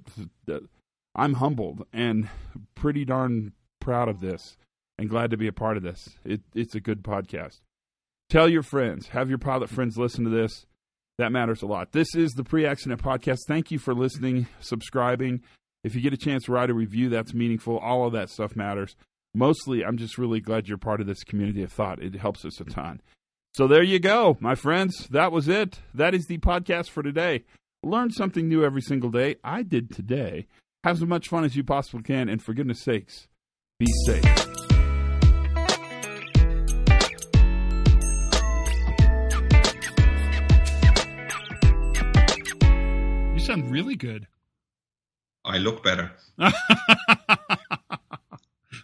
I'm 1.14 1.34
humbled 1.34 1.86
and 1.92 2.28
pretty 2.74 3.04
darn 3.04 3.52
proud 3.78 4.08
of 4.08 4.18
this 4.18 4.56
and 4.98 5.08
glad 5.08 5.30
to 5.30 5.36
be 5.36 5.46
a 5.46 5.52
part 5.52 5.76
of 5.76 5.84
this. 5.84 6.08
It, 6.24 6.40
it's 6.56 6.74
a 6.74 6.80
good 6.80 7.04
podcast. 7.04 7.60
Tell 8.28 8.48
your 8.48 8.64
friends, 8.64 9.06
have 9.10 9.28
your 9.28 9.38
pilot 9.38 9.70
friends 9.70 9.96
listen 9.96 10.24
to 10.24 10.30
this. 10.30 10.66
That 11.18 11.30
matters 11.30 11.62
a 11.62 11.66
lot. 11.66 11.92
This 11.92 12.16
is 12.16 12.32
the 12.32 12.42
Pre 12.42 12.66
Accident 12.66 13.00
Podcast. 13.00 13.38
Thank 13.46 13.70
you 13.70 13.78
for 13.78 13.94
listening, 13.94 14.48
subscribing. 14.58 15.42
If 15.84 15.94
you 15.94 16.00
get 16.00 16.14
a 16.14 16.16
chance 16.16 16.46
to 16.46 16.52
write 16.52 16.68
a 16.68 16.74
review, 16.74 17.10
that's 17.10 17.32
meaningful. 17.32 17.78
All 17.78 18.08
of 18.08 18.12
that 18.14 18.28
stuff 18.28 18.56
matters. 18.56 18.96
Mostly, 19.36 19.84
I'm 19.84 19.98
just 19.98 20.18
really 20.18 20.40
glad 20.40 20.66
you're 20.66 20.78
part 20.78 21.00
of 21.00 21.06
this 21.06 21.22
community 21.22 21.62
of 21.62 21.70
thought. 21.70 22.02
It 22.02 22.16
helps 22.16 22.44
us 22.44 22.60
a 22.60 22.64
ton. 22.64 23.00
So 23.58 23.66
there 23.66 23.82
you 23.82 23.98
go, 23.98 24.36
my 24.38 24.54
friends. 24.54 25.08
That 25.08 25.32
was 25.32 25.48
it. 25.48 25.80
That 25.92 26.14
is 26.14 26.26
the 26.26 26.38
podcast 26.38 26.90
for 26.90 27.02
today. 27.02 27.42
Learn 27.82 28.12
something 28.12 28.46
new 28.46 28.64
every 28.64 28.82
single 28.82 29.10
day. 29.10 29.34
I 29.42 29.64
did 29.64 29.92
today. 29.92 30.46
Have 30.84 31.02
as 31.02 31.04
much 31.04 31.26
fun 31.26 31.42
as 31.42 31.56
you 31.56 31.64
possibly 31.64 32.04
can, 32.04 32.28
and 32.28 32.40
for 32.40 32.54
goodness 32.54 32.80
sakes, 32.80 33.26
be 33.80 33.86
safe. 34.06 34.24
You 43.34 43.40
sound 43.40 43.72
really 43.72 43.96
good. 43.96 44.28
I 45.44 45.58
look 45.58 45.82
better. 45.82 46.12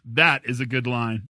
that 0.05 0.43
is 0.45 0.59
a 0.59 0.67
good 0.67 0.89
line. 0.89 1.29